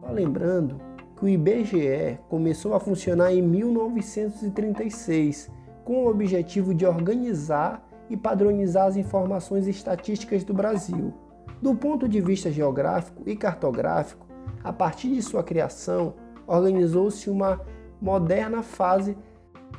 Só 0.00 0.10
lembrando 0.10 0.80
que 1.16 1.24
o 1.24 1.28
IBGE 1.28 2.18
começou 2.28 2.74
a 2.74 2.80
funcionar 2.80 3.32
em 3.32 3.42
1936 3.42 5.50
com 5.84 6.04
o 6.04 6.08
objetivo 6.08 6.74
de 6.74 6.86
organizar 6.86 7.86
e 8.08 8.16
padronizar 8.16 8.86
as 8.86 8.96
informações 8.96 9.66
estatísticas 9.66 10.44
do 10.44 10.52
Brasil. 10.52 11.14
Do 11.62 11.74
ponto 11.74 12.08
de 12.08 12.20
vista 12.20 12.50
geográfico 12.50 13.22
e 13.26 13.36
cartográfico, 13.36 14.26
a 14.64 14.72
partir 14.72 15.14
de 15.14 15.22
sua 15.22 15.42
criação, 15.42 16.14
organizou-se 16.46 17.30
uma 17.30 17.60
moderna 18.00 18.62
fase 18.62 19.16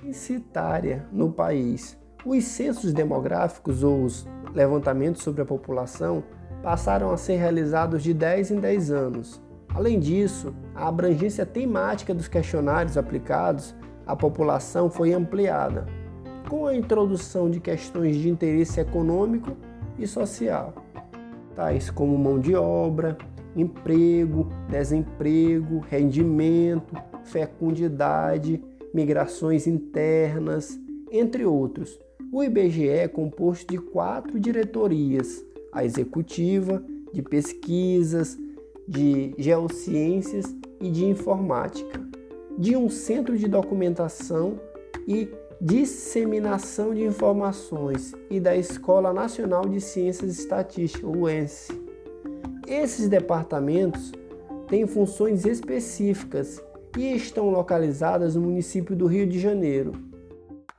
censitária 0.01 1.07
no 1.11 1.31
país. 1.31 2.00
Os 2.25 2.43
censos 2.43 2.93
demográficos 2.93 3.83
ou 3.83 4.03
os 4.03 4.27
levantamentos 4.53 5.23
sobre 5.23 5.41
a 5.41 5.45
população 5.45 6.23
passaram 6.61 7.11
a 7.11 7.17
ser 7.17 7.37
realizados 7.37 8.03
de 8.03 8.13
10 8.13 8.51
em 8.51 8.59
10 8.59 8.91
anos. 8.91 9.41
Além 9.73 9.99
disso, 9.99 10.53
a 10.75 10.87
abrangência 10.87 11.45
temática 11.45 12.13
dos 12.13 12.27
questionários 12.27 12.97
aplicados 12.97 13.75
à 14.05 14.15
população 14.15 14.89
foi 14.89 15.13
ampliada, 15.13 15.87
com 16.49 16.67
a 16.67 16.75
introdução 16.75 17.49
de 17.49 17.59
questões 17.59 18.17
de 18.17 18.29
interesse 18.29 18.79
econômico 18.79 19.55
e 19.97 20.05
social 20.05 20.73
tais 21.55 21.89
como 21.89 22.17
mão 22.17 22.39
de 22.39 22.55
obra, 22.55 23.17
emprego, 23.55 24.47
desemprego, 24.69 25.79
rendimento, 25.79 26.95
fecundidade, 27.23 28.63
migrações 28.93 29.67
internas, 29.67 30.79
entre 31.11 31.45
outros. 31.45 31.99
O 32.33 32.41
IBGE 32.41 32.87
é 32.87 33.09
composto 33.09 33.69
de 33.69 33.77
quatro 33.77 34.39
diretorias: 34.39 35.43
a 35.69 35.83
executiva, 35.83 36.81
de 37.11 37.21
pesquisas, 37.21 38.39
de 38.87 39.35
geociências 39.37 40.45
e 40.79 40.89
de 40.89 41.03
informática, 41.03 41.99
de 42.57 42.77
um 42.77 42.89
centro 42.89 43.37
de 43.37 43.49
documentação 43.49 44.57
e 45.05 45.29
disseminação 45.59 46.93
de 46.93 47.03
informações 47.03 48.13
e 48.29 48.39
da 48.39 48.55
Escola 48.55 49.11
Nacional 49.11 49.67
de 49.67 49.81
Ciências 49.81 50.37
e 50.37 50.41
Estatística, 50.41 51.05
o 51.05 51.27
ENSE. 51.27 51.73
Esses 52.65 53.09
departamentos 53.09 54.13
têm 54.69 54.87
funções 54.87 55.45
específicas 55.45 56.63
e 56.97 57.13
estão 57.13 57.49
localizadas 57.49 58.35
no 58.35 58.41
município 58.41 58.95
do 58.95 59.05
Rio 59.05 59.27
de 59.27 59.37
Janeiro. 59.37 60.10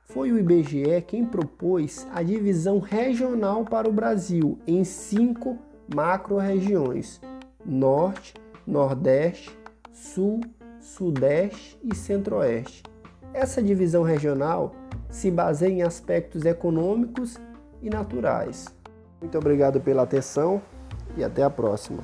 Foi 0.05 0.31
o 0.31 0.37
IBGE 0.37 1.01
quem 1.07 1.25
propôs 1.25 2.07
a 2.13 2.21
divisão 2.21 2.79
regional 2.79 3.63
para 3.65 3.89
o 3.89 3.93
Brasil 3.93 4.59
em 4.67 4.83
cinco 4.83 5.57
macro-regiões: 5.93 7.21
Norte, 7.65 8.33
Nordeste, 8.65 9.57
Sul, 9.91 10.41
Sudeste 10.79 11.79
e 11.83 11.95
Centro-Oeste 11.95 12.83
essa 13.33 13.63
divisão 13.63 14.03
regional 14.03 14.75
se 15.09 15.31
baseia 15.31 15.71
em 15.71 15.81
aspectos 15.81 16.45
econômicos 16.45 17.37
e 17.81 17.89
naturais. 17.89 18.67
Muito 19.19 19.37
obrigado 19.37 19.81
pela 19.81 20.03
atenção 20.03 20.61
e 21.17 21.23
até 21.23 21.43
a 21.43 21.49
próxima. 21.49 22.03